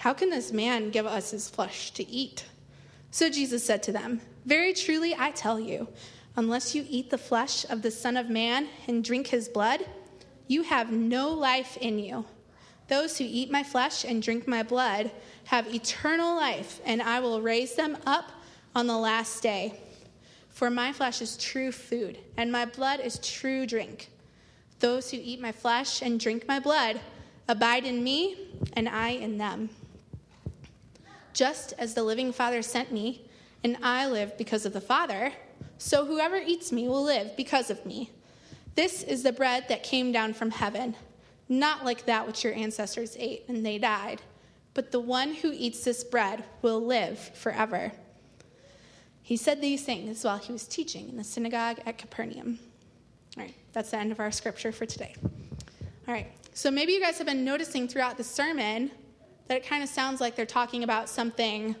How 0.00 0.14
can 0.14 0.30
this 0.30 0.50
man 0.50 0.88
give 0.88 1.04
us 1.04 1.30
his 1.30 1.50
flesh 1.50 1.90
to 1.90 2.08
eat? 2.08 2.46
So 3.10 3.28
Jesus 3.28 3.62
said 3.62 3.82
to 3.82 3.92
them, 3.92 4.22
Very 4.46 4.72
truly 4.72 5.14
I 5.14 5.30
tell 5.30 5.60
you, 5.60 5.88
unless 6.36 6.74
you 6.74 6.86
eat 6.88 7.10
the 7.10 7.18
flesh 7.18 7.66
of 7.68 7.82
the 7.82 7.90
Son 7.90 8.16
of 8.16 8.30
Man 8.30 8.68
and 8.88 9.04
drink 9.04 9.26
his 9.26 9.46
blood, 9.46 9.84
you 10.46 10.62
have 10.62 10.90
no 10.90 11.28
life 11.28 11.76
in 11.76 11.98
you. 11.98 12.24
Those 12.88 13.18
who 13.18 13.26
eat 13.28 13.50
my 13.50 13.62
flesh 13.62 14.04
and 14.06 14.22
drink 14.22 14.48
my 14.48 14.62
blood 14.62 15.10
have 15.44 15.74
eternal 15.74 16.34
life, 16.34 16.80
and 16.86 17.02
I 17.02 17.20
will 17.20 17.42
raise 17.42 17.74
them 17.74 17.98
up 18.06 18.32
on 18.74 18.86
the 18.86 18.96
last 18.96 19.42
day. 19.42 19.82
For 20.48 20.70
my 20.70 20.94
flesh 20.94 21.20
is 21.20 21.36
true 21.36 21.72
food, 21.72 22.16
and 22.38 22.50
my 22.50 22.64
blood 22.64 23.00
is 23.00 23.18
true 23.18 23.66
drink. 23.66 24.08
Those 24.78 25.10
who 25.10 25.18
eat 25.20 25.42
my 25.42 25.52
flesh 25.52 26.00
and 26.00 26.18
drink 26.18 26.48
my 26.48 26.58
blood 26.58 26.98
abide 27.48 27.84
in 27.84 28.02
me, 28.02 28.48
and 28.72 28.88
I 28.88 29.10
in 29.10 29.36
them. 29.36 29.68
Just 31.32 31.74
as 31.78 31.94
the 31.94 32.02
living 32.02 32.32
Father 32.32 32.62
sent 32.62 32.92
me, 32.92 33.26
and 33.62 33.76
I 33.82 34.06
live 34.06 34.36
because 34.38 34.64
of 34.66 34.72
the 34.72 34.80
Father, 34.80 35.32
so 35.78 36.04
whoever 36.06 36.36
eats 36.36 36.72
me 36.72 36.88
will 36.88 37.02
live 37.02 37.36
because 37.36 37.70
of 37.70 37.84
me. 37.86 38.10
This 38.74 39.02
is 39.02 39.22
the 39.22 39.32
bread 39.32 39.66
that 39.68 39.82
came 39.82 40.12
down 40.12 40.34
from 40.34 40.50
heaven, 40.50 40.94
not 41.48 41.84
like 41.84 42.06
that 42.06 42.26
which 42.26 42.44
your 42.44 42.54
ancestors 42.54 43.16
ate 43.18 43.44
and 43.48 43.64
they 43.64 43.78
died, 43.78 44.22
but 44.74 44.92
the 44.92 45.00
one 45.00 45.34
who 45.34 45.52
eats 45.52 45.84
this 45.84 46.04
bread 46.04 46.44
will 46.62 46.80
live 46.80 47.18
forever. 47.18 47.92
He 49.22 49.36
said 49.36 49.60
these 49.60 49.82
things 49.82 50.24
while 50.24 50.38
he 50.38 50.52
was 50.52 50.66
teaching 50.66 51.08
in 51.08 51.16
the 51.16 51.24
synagogue 51.24 51.78
at 51.86 51.98
Capernaum. 51.98 52.58
All 53.36 53.44
right, 53.44 53.54
that's 53.72 53.90
the 53.90 53.98
end 53.98 54.12
of 54.12 54.20
our 54.20 54.32
scripture 54.32 54.72
for 54.72 54.86
today. 54.86 55.14
All 56.08 56.14
right, 56.14 56.30
so 56.54 56.70
maybe 56.70 56.92
you 56.92 57.00
guys 57.00 57.18
have 57.18 57.26
been 57.26 57.44
noticing 57.44 57.86
throughout 57.86 58.16
the 58.16 58.24
sermon 58.24 58.90
that 59.50 59.56
it 59.56 59.66
kind 59.66 59.82
of 59.82 59.88
sounds 59.88 60.20
like 60.20 60.36
they're 60.36 60.46
talking 60.46 60.84
about 60.84 61.08
something 61.08 61.74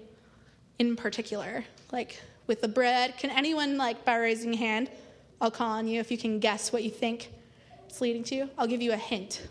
in 0.80 0.96
particular, 0.96 1.64
like 1.92 2.20
with 2.48 2.60
the 2.60 2.66
bread. 2.66 3.16
Can 3.16 3.30
anyone, 3.30 3.76
like, 3.78 4.04
by 4.04 4.16
raising 4.16 4.52
hand, 4.52 4.90
I'll 5.40 5.52
call 5.52 5.70
on 5.70 5.86
you 5.86 6.00
if 6.00 6.10
you 6.10 6.18
can 6.18 6.40
guess 6.40 6.72
what 6.72 6.82
you 6.82 6.90
think 6.90 7.30
it's 7.86 8.00
leading 8.00 8.24
to? 8.24 8.48
I'll 8.58 8.66
give 8.66 8.82
you 8.82 8.90
a 8.90 8.96
hint. 8.96 9.46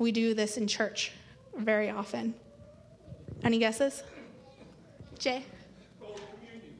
We 0.00 0.10
do 0.10 0.34
this 0.34 0.56
in 0.56 0.66
church 0.66 1.12
very 1.56 1.88
often. 1.88 2.34
Any 3.44 3.60
guesses? 3.60 4.02
Jay? 5.20 5.44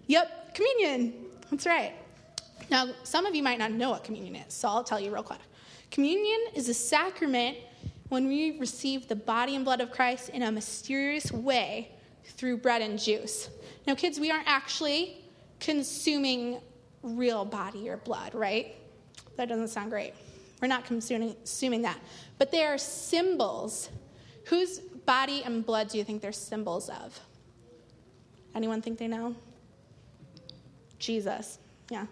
Yep, 0.09 0.52
communion. 0.52 1.26
That's 1.48 1.66
right. 1.66 1.92
Now, 2.72 2.88
some 3.05 3.24
of 3.24 3.37
you 3.37 3.42
might 3.44 3.61
not 3.61 3.70
know 3.70 3.90
what 3.90 4.02
communion 4.02 4.35
is, 4.35 4.52
so 4.52 4.66
I'll 4.66 4.83
tell 4.83 4.98
you 4.98 5.14
real 5.14 5.22
quick. 5.22 5.38
Communion 5.92 6.40
is 6.57 6.68
a 6.68 6.74
sacrament 6.74 7.57
when 8.09 8.29
we 8.29 8.59
receive 8.59 9.09
the 9.09 9.16
body 9.16 9.57
and 9.57 9.64
blood 9.64 9.81
of 9.81 9.90
Christ 9.90 10.29
in 10.31 10.42
a 10.42 10.53
mysterious 10.53 11.33
way 11.33 11.90
through 12.25 12.59
bread 12.59 12.83
and 12.83 12.99
juice. 12.99 13.51
Now, 13.87 13.95
kids, 13.95 14.21
we 14.21 14.31
aren't 14.31 14.49
actually 14.49 15.25
consuming 15.61 16.61
real 17.03 17.45
body 17.45 17.88
or 17.88 17.97
blood, 17.97 18.35
right? 18.35 18.75
That 19.37 19.49
doesn't 19.49 19.69
sound 19.69 19.90
great. 19.90 20.14
We're 20.61 20.69
not 20.69 20.85
consuming, 20.85 21.35
consuming 21.35 21.83
that. 21.83 21.99
But 22.38 22.51
they 22.51 22.64
are 22.64 22.79
symbols. 22.79 23.90
Whose 24.47 24.79
body 24.79 25.42
and 25.45 25.64
blood 25.64 25.88
do 25.88 25.99
you 25.99 26.05
think 26.05 26.23
they're 26.23 26.33
symbols 26.33 26.88
of? 26.88 27.21
Anyone 28.55 28.81
think 28.81 28.99
they 28.99 29.09
know? 29.09 29.35
Jesus. 30.99 31.59
Yeah. 31.90 32.07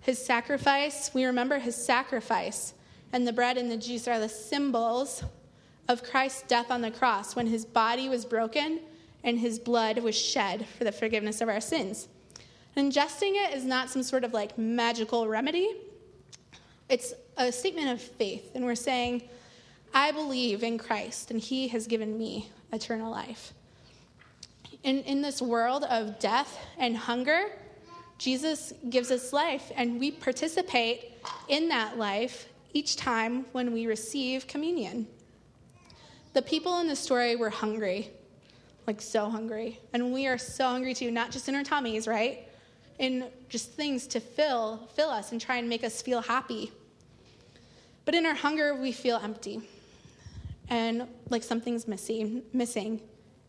His 0.00 0.24
sacrifice, 0.24 1.10
we 1.12 1.26
remember 1.26 1.58
his 1.58 1.76
sacrifice 1.76 2.72
and 3.12 3.26
the 3.26 3.32
bread 3.32 3.56
and 3.56 3.70
the 3.70 3.76
juice 3.76 4.06
are 4.06 4.18
the 4.18 4.28
symbols 4.28 5.22
of 5.88 6.02
Christ's 6.02 6.42
death 6.42 6.70
on 6.70 6.82
the 6.82 6.90
cross 6.90 7.34
when 7.34 7.46
his 7.46 7.64
body 7.64 8.08
was 8.08 8.24
broken 8.24 8.80
and 9.24 9.38
his 9.38 9.58
blood 9.58 9.98
was 9.98 10.14
shed 10.14 10.66
for 10.76 10.84
the 10.84 10.92
forgiveness 10.92 11.40
of 11.40 11.48
our 11.48 11.60
sins. 11.60 12.08
ingesting 12.76 13.34
it 13.34 13.54
is 13.56 13.64
not 13.64 13.90
some 13.90 14.02
sort 14.02 14.24
of 14.24 14.32
like 14.32 14.56
magical 14.56 15.26
remedy, 15.26 15.74
it's 16.88 17.12
a 17.36 17.50
statement 17.50 17.88
of 17.90 18.00
faith. 18.00 18.50
And 18.54 18.64
we're 18.64 18.74
saying, 18.74 19.22
I 19.92 20.12
believe 20.12 20.62
in 20.62 20.78
Christ 20.78 21.30
and 21.30 21.40
he 21.40 21.68
has 21.68 21.86
given 21.86 22.16
me 22.16 22.50
eternal 22.72 23.10
life. 23.10 23.52
In, 24.84 25.00
in 25.00 25.22
this 25.22 25.42
world 25.42 25.84
of 25.84 26.18
death 26.18 26.58
and 26.78 26.96
hunger, 26.96 27.50
Jesus 28.18 28.72
gives 28.90 29.10
us 29.12 29.32
life, 29.32 29.70
and 29.76 30.00
we 30.00 30.10
participate 30.10 31.12
in 31.48 31.68
that 31.68 31.98
life 31.98 32.48
each 32.78 32.94
time 32.94 33.44
when 33.50 33.72
we 33.72 33.88
receive 33.88 34.46
communion. 34.46 35.04
The 36.32 36.42
people 36.42 36.78
in 36.78 36.86
the 36.86 36.94
story 36.94 37.34
were 37.34 37.50
hungry, 37.50 38.08
like 38.86 39.02
so 39.02 39.28
hungry. 39.28 39.80
And 39.92 40.12
we 40.12 40.28
are 40.28 40.38
so 40.38 40.68
hungry 40.68 40.94
too, 40.94 41.10
not 41.10 41.32
just 41.32 41.48
in 41.48 41.56
our 41.56 41.64
tummies, 41.64 42.06
right? 42.06 42.46
In 43.00 43.30
just 43.48 43.72
things 43.72 44.06
to 44.08 44.20
fill, 44.20 44.88
fill 44.94 45.10
us 45.10 45.32
and 45.32 45.40
try 45.40 45.56
and 45.56 45.68
make 45.68 45.82
us 45.82 46.00
feel 46.00 46.20
happy. 46.20 46.70
But 48.04 48.14
in 48.14 48.24
our 48.24 48.34
hunger, 48.34 48.76
we 48.76 48.92
feel 48.92 49.16
empty 49.16 49.60
and 50.70 51.08
like 51.30 51.42
something's 51.42 51.88
missing, 51.88 52.42
missing. 52.52 53.00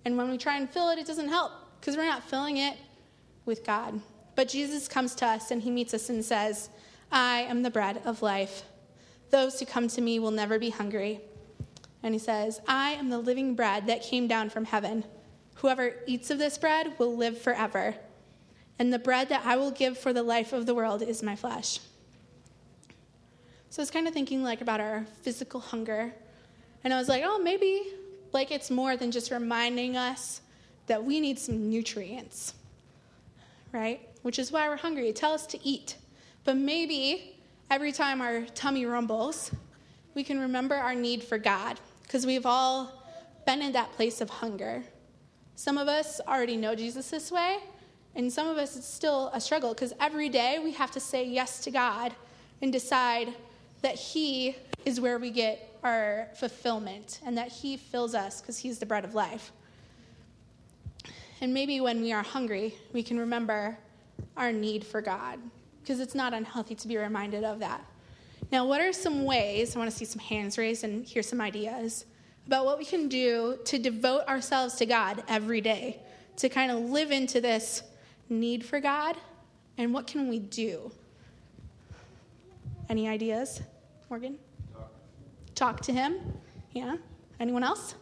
And 0.05 0.17
when 0.17 0.31
we 0.31 0.39
try 0.39 0.57
and 0.57 0.67
fill 0.67 0.89
it, 0.89 0.97
it 0.97 1.05
doesn't 1.05 1.29
help 1.29 1.51
because 1.79 1.95
we're 1.95 2.05
not 2.05 2.23
filling 2.23 2.57
it 2.57 2.77
with 3.45 3.63
God. 3.63 4.01
But 4.35 4.47
Jesus 4.47 4.87
comes 4.87 5.13
to 5.15 5.27
us 5.27 5.51
and 5.51 5.61
he 5.61 5.69
meets 5.69 5.93
us 5.93 6.09
and 6.09 6.25
says, 6.25 6.69
I 7.11 7.41
am 7.41 7.61
the 7.61 7.69
bread 7.69 8.01
of 8.05 8.23
life. 8.23 8.63
Those 9.29 9.59
who 9.59 9.65
come 9.65 9.87
to 9.89 10.01
me 10.01 10.19
will 10.19 10.31
never 10.31 10.57
be 10.59 10.69
hungry. 10.69 11.21
And 12.01 12.13
he 12.13 12.19
says, 12.19 12.61
I 12.67 12.91
am 12.91 13.09
the 13.09 13.19
living 13.19 13.55
bread 13.55 13.87
that 13.87 14.01
came 14.01 14.27
down 14.27 14.49
from 14.49 14.65
heaven. 14.65 15.03
Whoever 15.55 15.95
eats 16.07 16.29
of 16.31 16.37
this 16.37 16.57
bread 16.57 16.93
will 16.97 17.15
live 17.15 17.37
forever. 17.37 17.95
And 18.79 18.93
the 18.93 18.99
bread 18.99 19.29
that 19.29 19.45
I 19.45 19.57
will 19.57 19.71
give 19.71 19.97
for 19.97 20.13
the 20.13 20.23
life 20.23 20.53
of 20.53 20.65
the 20.65 20.73
world 20.73 21.01
is 21.01 21.21
my 21.21 21.35
flesh. 21.35 21.79
So 23.69 23.81
I 23.81 23.83
was 23.83 23.91
kind 23.91 24.07
of 24.07 24.13
thinking 24.13 24.41
like 24.41 24.61
about 24.61 24.79
our 24.79 25.05
physical 25.21 25.59
hunger. 25.59 26.13
And 26.83 26.93
I 26.93 26.97
was 26.97 27.09
like, 27.09 27.23
oh, 27.25 27.37
maybe 27.39 27.83
like 28.31 28.51
it's 28.51 28.71
more 28.71 28.95
than 28.95 29.11
just 29.11 29.31
reminding 29.31 29.97
us 29.97 30.41
that 30.87 31.03
we 31.03 31.19
need 31.19 31.37
some 31.37 31.69
nutrients, 31.69 32.53
right? 33.71 34.07
Which 34.21 34.39
is 34.39 34.51
why 34.51 34.67
we're 34.69 34.77
hungry. 34.77 35.11
Tell 35.13 35.33
us 35.33 35.45
to 35.47 35.63
eat. 35.67 35.97
But 36.45 36.55
maybe 36.55 37.38
every 37.69 37.91
time 37.91 38.19
our 38.19 38.41
tummy 38.55 38.85
rumbles, 38.85 39.51
we 40.15 40.23
can 40.23 40.39
remember 40.39 40.75
our 40.75 40.95
need 40.95 41.23
for 41.23 41.37
God 41.37 41.79
because 42.03 42.25
we've 42.25 42.45
all 42.45 43.05
been 43.45 43.61
in 43.61 43.73
that 43.73 43.91
place 43.93 44.21
of 44.21 44.29
hunger. 44.29 44.83
Some 45.55 45.77
of 45.77 45.87
us 45.87 46.19
already 46.27 46.57
know 46.57 46.73
Jesus 46.73 47.09
this 47.09 47.31
way, 47.31 47.57
and 48.15 48.31
some 48.31 48.47
of 48.47 48.57
us 48.57 48.75
it's 48.75 48.87
still 48.87 49.29
a 49.33 49.41
struggle 49.41 49.73
because 49.73 49.93
every 49.99 50.29
day 50.29 50.59
we 50.63 50.71
have 50.71 50.89
to 50.91 50.99
say 50.99 51.23
yes 51.23 51.59
to 51.63 51.71
God 51.71 52.13
and 52.61 52.73
decide 52.73 53.33
that 53.81 53.95
He 53.95 54.55
is 54.85 54.99
where 54.99 55.19
we 55.19 55.29
get 55.29 55.77
our 55.83 56.27
fulfillment 56.35 57.19
and 57.25 57.37
that 57.37 57.49
He 57.49 57.77
fills 57.77 58.15
us 58.15 58.41
because 58.41 58.57
He's 58.57 58.79
the 58.79 58.85
bread 58.85 59.05
of 59.05 59.13
life. 59.13 59.51
And 61.41 61.53
maybe 61.53 61.79
when 61.79 62.01
we 62.01 62.11
are 62.11 62.23
hungry, 62.23 62.73
we 62.93 63.03
can 63.03 63.19
remember 63.19 63.77
our 64.35 64.51
need 64.51 64.83
for 64.83 65.01
God 65.01 65.39
because 65.81 65.99
it's 65.99 66.15
not 66.15 66.33
unhealthy 66.33 66.75
to 66.75 66.87
be 66.87 66.97
reminded 66.97 67.43
of 67.43 67.59
that. 67.59 67.83
Now, 68.51 68.65
what 68.65 68.81
are 68.81 68.91
some 68.93 69.25
ways? 69.25 69.75
I 69.75 69.79
want 69.79 69.91
to 69.91 69.95
see 69.95 70.05
some 70.05 70.19
hands 70.19 70.57
raised 70.57 70.83
and 70.83 71.05
hear 71.05 71.21
some 71.21 71.39
ideas 71.39 72.05
about 72.47 72.65
what 72.65 72.79
we 72.79 72.85
can 72.85 73.07
do 73.07 73.59
to 73.65 73.77
devote 73.77 74.27
ourselves 74.27 74.75
to 74.75 74.85
God 74.85 75.23
every 75.27 75.61
day, 75.61 75.99
to 76.37 76.49
kind 76.49 76.71
of 76.71 76.89
live 76.89 77.11
into 77.11 77.41
this 77.41 77.83
need 78.27 78.65
for 78.65 78.79
God, 78.79 79.15
and 79.77 79.93
what 79.93 80.07
can 80.07 80.27
we 80.27 80.39
do? 80.39 80.91
Any 82.89 83.07
ideas, 83.07 83.61
Morgan? 84.09 84.37
Talk, 85.53 85.81
to 85.81 85.93
Him. 85.93 86.17
Yeah. 86.71 86.97
Anyone 87.39 87.63
else? 87.63 87.95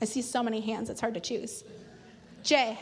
I 0.00 0.04
see 0.04 0.20
so 0.22 0.42
many 0.42 0.60
hands, 0.60 0.90
it's 0.90 1.00
hard 1.00 1.14
to 1.14 1.20
choose. 1.20 1.64
Jay. 2.42 2.78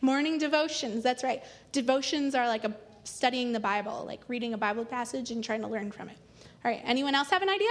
Morning 0.00 0.38
devotions. 0.38 1.02
That's 1.02 1.22
right. 1.22 1.42
Devotions 1.72 2.34
are 2.34 2.46
like 2.46 2.64
a, 2.64 2.74
studying 3.04 3.52
the 3.52 3.60
Bible, 3.60 4.04
like 4.06 4.20
reading 4.28 4.54
a 4.54 4.58
Bible 4.58 4.84
passage 4.84 5.30
and 5.30 5.44
trying 5.44 5.60
to 5.60 5.66
learn 5.66 5.90
from 5.90 6.08
it. 6.08 6.16
All 6.64 6.70
right, 6.70 6.80
anyone 6.84 7.14
else 7.14 7.30
have 7.30 7.42
an 7.42 7.48
idea? 7.48 7.68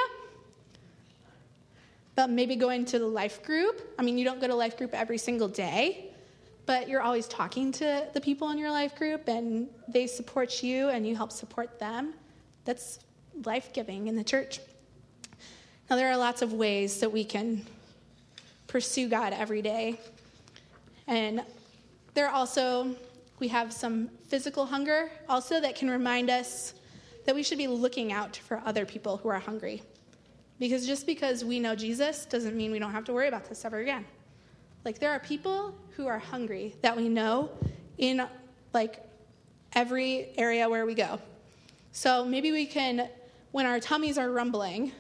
About 2.14 2.30
maybe 2.30 2.56
going 2.56 2.86
to 2.86 3.00
the 3.00 3.08
life 3.08 3.44
group? 3.44 3.96
I 3.98 4.04
mean, 4.04 4.18
you 4.18 4.26
don't 4.26 4.42
go 4.42 4.48
to 4.48 4.56
life 4.56 4.78
group 4.78 4.94
every 4.94 5.18
single 5.18 5.48
day, 5.48 6.12
but 6.66 6.88
you're 6.88 7.02
always 7.02 7.28
talking 7.28 7.72
to 7.74 8.08
the 8.14 8.22
people 8.22 8.50
in 8.52 8.58
your 8.58 8.72
life 8.72 8.96
group 8.96 9.28
and 9.28 9.68
they 9.88 10.06
support 10.06 10.62
you 10.62 10.90
and 10.90 11.08
you 11.08 11.16
help 11.16 11.32
support 11.32 11.80
them. 11.80 12.14
That's 12.66 13.00
life 13.46 13.74
giving 13.74 14.08
in 14.08 14.16
the 14.16 14.24
church. 14.24 14.60
Now, 15.90 15.96
there 15.96 16.10
are 16.12 16.18
lots 16.18 16.44
of 16.44 16.54
ways 16.54 17.00
that 17.00 17.12
we 17.12 17.24
can 17.24 17.66
pursue 18.68 19.10
God 19.10 19.34
every 19.34 19.64
day. 19.64 20.00
And 21.08 21.44
there 22.20 22.28
also, 22.28 22.94
we 23.40 23.48
have 23.48 23.72
some 23.72 24.10
physical 24.28 24.66
hunger 24.66 25.10
also 25.30 25.62
that 25.62 25.74
can 25.74 25.90
remind 25.90 26.30
us 26.30 26.74
that 27.26 27.34
we 27.34 27.42
should 27.42 27.58
be 27.58 27.66
looking 27.66 28.12
out 28.12 28.36
for 28.36 28.62
other 28.66 28.86
people 28.86 29.16
who 29.16 29.30
are 29.30 29.40
hungry. 29.40 29.82
Because 30.60 30.86
just 30.86 31.06
because 31.06 31.46
we 31.46 31.62
know 31.62 31.76
Jesus 31.76 32.26
doesn't 32.26 32.58
mean 32.58 32.74
we 32.74 32.80
don't 32.80 32.92
have 32.92 33.06
to 33.06 33.14
worry 33.14 33.30
about 33.30 33.48
this 33.48 33.64
ever 33.64 33.80
again. 33.80 34.06
Like, 34.84 35.00
there 35.00 35.12
are 35.12 35.20
people 35.20 35.74
who 35.96 36.08
are 36.08 36.20
hungry 36.20 36.76
that 36.82 36.98
we 36.98 37.08
know 37.08 37.52
in 37.98 38.28
like 38.74 39.02
every 39.72 40.32
area 40.38 40.68
where 40.68 40.86
we 40.86 40.96
go. 40.96 41.22
So 41.94 42.26
maybe 42.26 42.52
we 42.52 42.66
can, 42.66 43.08
when 43.52 43.66
our 43.66 43.80
tummies 43.80 44.18
are 44.18 44.30
rumbling, 44.30 44.92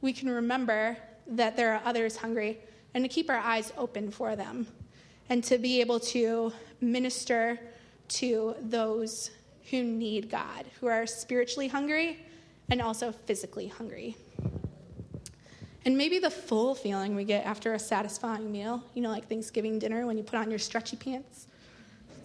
we 0.00 0.12
can 0.12 0.30
remember 0.30 0.96
that 1.26 1.56
there 1.56 1.74
are 1.74 1.82
others 1.84 2.16
hungry 2.16 2.60
and 2.94 3.02
to 3.02 3.08
keep 3.08 3.28
our 3.28 3.38
eyes 3.38 3.72
open 3.76 4.12
for 4.12 4.36
them 4.36 4.68
and 5.32 5.42
to 5.42 5.56
be 5.56 5.80
able 5.80 5.98
to 5.98 6.52
minister 6.82 7.58
to 8.06 8.54
those 8.60 9.30
who 9.70 9.82
need 9.82 10.28
God, 10.28 10.66
who 10.78 10.88
are 10.88 11.06
spiritually 11.06 11.68
hungry 11.68 12.18
and 12.68 12.82
also 12.82 13.12
physically 13.12 13.66
hungry. 13.66 14.14
And 15.86 15.96
maybe 15.96 16.18
the 16.18 16.28
full 16.28 16.74
feeling 16.74 17.16
we 17.16 17.24
get 17.24 17.46
after 17.46 17.72
a 17.72 17.78
satisfying 17.78 18.52
meal, 18.52 18.84
you 18.92 19.00
know, 19.00 19.08
like 19.08 19.26
Thanksgiving 19.26 19.78
dinner 19.78 20.06
when 20.06 20.18
you 20.18 20.22
put 20.22 20.38
on 20.38 20.50
your 20.50 20.58
stretchy 20.58 20.98
pants. 20.98 21.46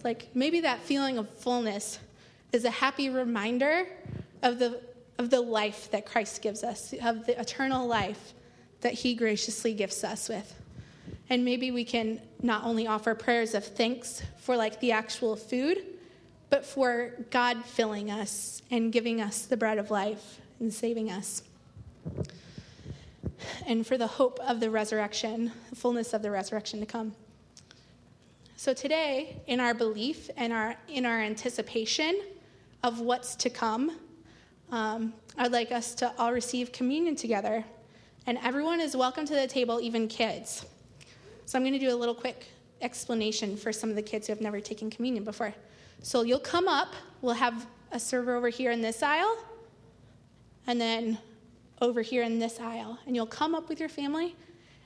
Like 0.04 0.28
maybe 0.34 0.60
that 0.60 0.80
feeling 0.80 1.16
of 1.16 1.30
fullness 1.30 2.00
is 2.52 2.66
a 2.66 2.70
happy 2.70 3.08
reminder 3.08 3.86
of 4.42 4.58
the 4.58 4.82
of 5.16 5.30
the 5.30 5.40
life 5.40 5.90
that 5.92 6.04
Christ 6.04 6.42
gives 6.42 6.62
us, 6.62 6.92
of 7.02 7.24
the 7.24 7.40
eternal 7.40 7.86
life 7.86 8.34
that 8.82 8.92
He 8.92 9.14
graciously 9.14 9.72
gifts 9.72 10.04
us 10.04 10.28
with. 10.28 10.54
And 11.30 11.44
maybe 11.44 11.70
we 11.70 11.84
can 11.84 12.20
not 12.42 12.64
only 12.64 12.86
offer 12.86 13.14
prayers 13.14 13.54
of 13.54 13.64
thanks 13.64 14.22
for 14.38 14.56
like 14.56 14.80
the 14.80 14.92
actual 14.92 15.36
food, 15.36 15.78
but 16.50 16.64
for 16.64 17.14
God 17.30 17.64
filling 17.64 18.10
us 18.10 18.62
and 18.70 18.92
giving 18.92 19.20
us 19.20 19.44
the 19.44 19.56
bread 19.56 19.78
of 19.78 19.90
life 19.90 20.40
and 20.60 20.72
saving 20.72 21.10
us. 21.10 21.42
And 23.66 23.86
for 23.86 23.98
the 23.98 24.06
hope 24.06 24.40
of 24.40 24.60
the 24.60 24.70
resurrection, 24.70 25.52
the 25.70 25.76
fullness 25.76 26.14
of 26.14 26.22
the 26.22 26.30
resurrection 26.30 26.80
to 26.80 26.86
come. 26.86 27.14
So 28.56 28.74
today, 28.74 29.36
in 29.46 29.60
our 29.60 29.74
belief 29.74 30.30
and 30.36 30.52
our 30.52 30.74
in 30.88 31.06
our 31.06 31.20
anticipation 31.20 32.20
of 32.82 32.98
what's 32.98 33.36
to 33.36 33.50
come, 33.50 33.98
um, 34.72 35.12
I'd 35.36 35.52
like 35.52 35.70
us 35.70 35.94
to 35.96 36.12
all 36.18 36.32
receive 36.32 36.72
communion 36.72 37.14
together. 37.14 37.64
And 38.26 38.38
everyone 38.42 38.80
is 38.80 38.96
welcome 38.96 39.26
to 39.26 39.34
the 39.34 39.46
table, 39.46 39.80
even 39.80 40.08
kids. 40.08 40.66
So 41.48 41.56
I'm 41.56 41.62
going 41.62 41.72
to 41.72 41.78
do 41.78 41.90
a 41.90 41.96
little 41.96 42.14
quick 42.14 42.44
explanation 42.82 43.56
for 43.56 43.72
some 43.72 43.88
of 43.88 43.96
the 43.96 44.02
kids 44.02 44.26
who 44.26 44.34
have 44.34 44.42
never 44.42 44.60
taken 44.60 44.90
communion 44.90 45.24
before. 45.24 45.54
So 46.02 46.20
you'll 46.20 46.40
come 46.40 46.68
up, 46.68 46.92
we'll 47.22 47.32
have 47.32 47.66
a 47.90 47.98
server 47.98 48.36
over 48.36 48.50
here 48.50 48.70
in 48.70 48.82
this 48.82 49.02
aisle, 49.02 49.34
and 50.66 50.78
then 50.78 51.16
over 51.80 52.02
here 52.02 52.22
in 52.22 52.38
this 52.38 52.60
aisle. 52.60 52.98
And 53.06 53.16
you'll 53.16 53.24
come 53.24 53.54
up 53.54 53.70
with 53.70 53.80
your 53.80 53.88
family, 53.88 54.36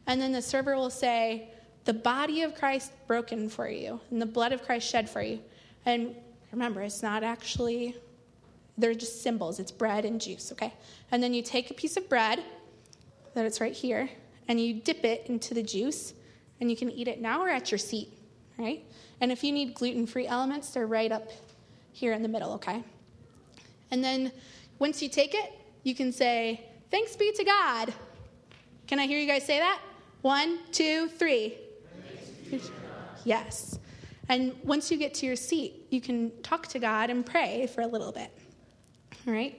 and 0.06 0.20
then 0.20 0.30
the 0.30 0.40
server 0.40 0.76
will 0.76 0.88
say, 0.88 1.48
The 1.84 1.94
body 1.94 2.42
of 2.42 2.54
Christ 2.54 2.92
broken 3.08 3.48
for 3.48 3.68
you, 3.68 4.00
and 4.12 4.22
the 4.22 4.26
blood 4.26 4.52
of 4.52 4.62
Christ 4.62 4.88
shed 4.88 5.10
for 5.10 5.20
you. 5.20 5.40
And 5.84 6.14
remember, 6.52 6.80
it's 6.82 7.02
not 7.02 7.24
actually 7.24 7.96
they're 8.78 8.94
just 8.94 9.20
symbols. 9.20 9.58
It's 9.58 9.72
bread 9.72 10.04
and 10.04 10.20
juice, 10.20 10.52
okay? 10.52 10.72
And 11.10 11.20
then 11.20 11.34
you 11.34 11.42
take 11.42 11.72
a 11.72 11.74
piece 11.74 11.96
of 11.96 12.08
bread, 12.08 12.38
that 13.34 13.46
it's 13.46 13.60
right 13.60 13.74
here, 13.74 14.08
and 14.46 14.60
you 14.60 14.74
dip 14.74 15.04
it 15.04 15.26
into 15.26 15.54
the 15.54 15.62
juice, 15.64 16.14
and 16.62 16.70
you 16.70 16.76
can 16.76 16.90
eat 16.90 17.08
it 17.08 17.20
now 17.20 17.42
or 17.42 17.50
at 17.50 17.70
your 17.70 17.78
seat, 17.78 18.08
right? 18.56 18.82
And 19.20 19.30
if 19.30 19.44
you 19.44 19.52
need 19.52 19.74
gluten 19.74 20.06
free 20.06 20.26
elements, 20.26 20.70
they're 20.70 20.86
right 20.86 21.12
up 21.12 21.28
here 21.92 22.14
in 22.14 22.22
the 22.22 22.28
middle, 22.28 22.52
okay? 22.52 22.82
And 23.90 24.02
then 24.02 24.32
once 24.78 25.02
you 25.02 25.10
take 25.10 25.34
it, 25.34 25.52
you 25.82 25.94
can 25.94 26.12
say, 26.12 26.64
Thanks 26.90 27.16
be 27.16 27.32
to 27.32 27.44
God. 27.44 27.92
Can 28.86 28.98
I 28.98 29.06
hear 29.06 29.18
you 29.18 29.26
guys 29.26 29.44
say 29.44 29.58
that? 29.58 29.80
One, 30.22 30.58
two, 30.72 31.08
three. 31.08 31.56
Yes. 33.24 33.78
And 34.28 34.54
once 34.62 34.90
you 34.90 34.98
get 34.98 35.14
to 35.14 35.26
your 35.26 35.36
seat, 35.36 35.86
you 35.90 36.00
can 36.00 36.30
talk 36.42 36.66
to 36.68 36.78
God 36.78 37.08
and 37.10 37.24
pray 37.24 37.66
for 37.66 37.80
a 37.80 37.86
little 37.86 38.12
bit 38.12 38.30
right? 39.26 39.58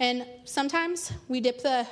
And 0.00 0.26
sometimes 0.44 1.12
we 1.28 1.40
dip 1.40 1.62
the, 1.62 1.86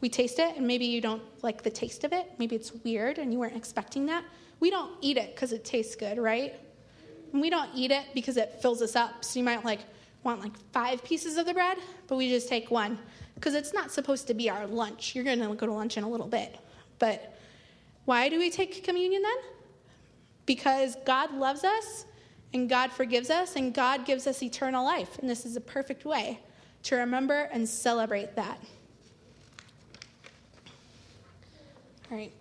we 0.00 0.08
taste 0.08 0.38
it, 0.38 0.56
and 0.56 0.66
maybe 0.66 0.84
you 0.84 1.00
don't 1.00 1.22
like 1.42 1.62
the 1.62 1.70
taste 1.70 2.04
of 2.04 2.12
it. 2.12 2.30
Maybe 2.38 2.54
it's 2.54 2.72
weird 2.84 3.18
and 3.18 3.32
you 3.32 3.38
weren't 3.38 3.56
expecting 3.56 4.06
that. 4.06 4.24
We 4.60 4.70
don't 4.70 4.92
eat 5.00 5.16
it 5.16 5.34
because 5.34 5.52
it 5.52 5.64
tastes 5.64 5.94
good, 5.94 6.18
right? 6.18 6.54
And 7.32 7.40
we 7.40 7.50
don't 7.50 7.70
eat 7.74 7.90
it 7.90 8.04
because 8.14 8.36
it 8.36 8.60
fills 8.60 8.82
us 8.82 8.96
up. 8.96 9.24
So 9.24 9.38
you 9.38 9.44
might 9.44 9.64
like 9.64 9.80
want 10.22 10.40
like 10.40 10.52
five 10.72 11.02
pieces 11.04 11.36
of 11.36 11.46
the 11.46 11.54
bread, 11.54 11.78
but 12.08 12.16
we 12.16 12.28
just 12.28 12.48
take 12.48 12.70
one 12.70 12.98
because 13.34 13.54
it's 13.54 13.72
not 13.72 13.90
supposed 13.90 14.26
to 14.26 14.34
be 14.34 14.50
our 14.50 14.66
lunch. 14.66 15.14
You're 15.14 15.24
going 15.24 15.40
to 15.40 15.54
go 15.54 15.66
to 15.66 15.72
lunch 15.72 15.96
in 15.96 16.04
a 16.04 16.08
little 16.08 16.26
bit. 16.26 16.58
But 16.98 17.38
why 18.04 18.28
do 18.28 18.38
we 18.38 18.50
take 18.50 18.82
communion 18.84 19.22
then? 19.22 19.36
Because 20.46 20.96
God 21.04 21.34
loves 21.34 21.64
us 21.64 22.06
and 22.54 22.68
God 22.68 22.92
forgives 22.92 23.28
us, 23.28 23.56
and 23.56 23.74
God 23.74 24.06
gives 24.06 24.26
us 24.26 24.42
eternal 24.42 24.84
life. 24.84 25.18
And 25.18 25.28
this 25.28 25.44
is 25.44 25.56
a 25.56 25.60
perfect 25.60 26.04
way 26.04 26.40
to 26.84 26.96
remember 26.96 27.48
and 27.52 27.68
celebrate 27.68 28.36
that. 28.36 28.58
All 32.10 32.16
right. 32.16 32.32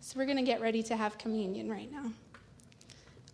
So 0.00 0.18
we're 0.18 0.26
going 0.26 0.36
to 0.36 0.42
get 0.44 0.60
ready 0.60 0.82
to 0.84 0.96
have 0.96 1.18
communion 1.18 1.70
right 1.70 1.90
now. 1.90 2.12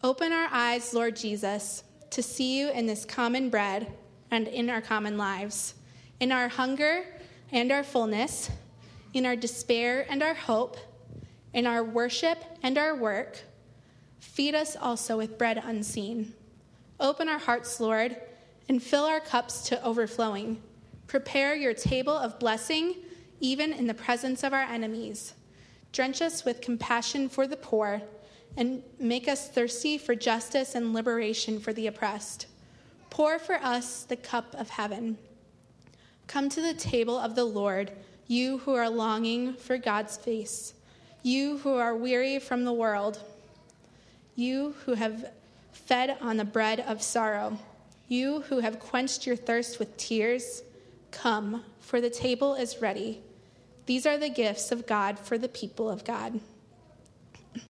Open 0.03 0.33
our 0.33 0.49
eyes, 0.51 0.95
Lord 0.95 1.17
Jesus, 1.17 1.85
to 2.11 2.23
see 2.23 2.59
you 2.59 2.71
in 2.71 2.87
this 2.87 3.05
common 3.05 3.51
bread 3.51 3.93
and 4.31 4.49
in 4.49 4.71
our 4.71 4.81
common 4.81 5.19
lives, 5.19 5.75
in 6.21 6.33
our 6.33 6.49
hunger 6.49 7.05
and 7.53 7.71
our 7.71 7.83
fullness, 7.83 8.51
in 9.13 9.27
our 9.27 9.37
despair 9.37 10.07
and 10.09 10.23
our 10.23 10.35
hope, 10.35 10.77
in 11.53 11.67
our 11.67 11.85
worship 11.85 12.39
and 12.63 12.79
our 12.79 12.95
work 12.95 13.43
Feed 14.21 14.55
us 14.55 14.77
also 14.77 15.17
with 15.17 15.39
bread 15.39 15.61
unseen. 15.65 16.35
Open 17.01 17.29
our 17.29 17.39
hearts, 17.39 17.81
Lord, 17.81 18.17
and 18.69 18.83
fill 18.83 19.05
our 19.05 19.21
cups 19.21 19.63
to 19.69 19.83
overflowing. 19.83 20.63
Prepare 21.07 21.57
your 21.57 21.75
table 21.75 22.13
of 22.13 22.39
blessing, 22.39 22.95
even 23.41 23.73
in 23.73 23.87
the 23.87 23.95
presence 23.95 24.45
of 24.45 24.53
our 24.53 24.63
enemies. 24.63 25.35
Drench 25.93 26.23
us 26.23 26.45
with 26.45 26.61
compassion 26.61 27.29
for 27.29 27.47
the 27.47 27.57
poor, 27.57 28.03
and 28.57 28.83
make 28.99 29.29
us 29.29 29.49
thirsty 29.49 29.99
for 29.99 30.15
justice 30.15 30.75
and 30.75 30.93
liberation 30.93 31.59
for 31.59 31.73
the 31.73 31.87
oppressed. 31.87 32.47
Pour 33.09 33.39
for 33.39 33.57
us 33.57 34.05
the 34.05 34.17
cup 34.17 34.55
of 34.55 34.71
heaven. 34.71 35.19
Come 36.27 36.49
to 36.51 36.61
the 36.61 36.75
table 36.75 37.19
of 37.19 37.35
the 37.35 37.45
Lord, 37.45 37.91
you 38.29 38.59
who 38.59 38.75
are 38.75 38.89
longing 38.89 39.55
for 39.55 39.77
God's 39.77 40.17
face, 40.17 40.75
you 41.23 41.59
who 41.59 41.75
are 41.75 41.97
weary 41.97 42.39
from 42.39 42.65
the 42.65 42.73
world, 42.73 43.21
you 44.37 44.75
who 44.85 44.95
have 44.95 45.33
fed 45.73 46.17
on 46.21 46.37
the 46.37 46.45
bread 46.45 46.81
of 46.81 47.03
sorrow, 47.03 47.59
you 48.07 48.43
who 48.43 48.61
have 48.61 48.79
quenched 48.79 49.27
your 49.27 49.37
thirst 49.37 49.79
with 49.79 49.97
tears. 49.97 50.63
Come, 51.11 51.65
for 51.81 52.01
the 52.01 52.11
table 52.11 52.55
is 52.55 52.81
ready. 52.81 53.21
These 53.91 54.07
are 54.07 54.17
the 54.17 54.29
gifts 54.29 54.71
of 54.71 54.87
God 54.87 55.19
for 55.19 55.37
the 55.37 55.49
people 55.49 55.91
of 55.91 56.05
God. 56.05 56.39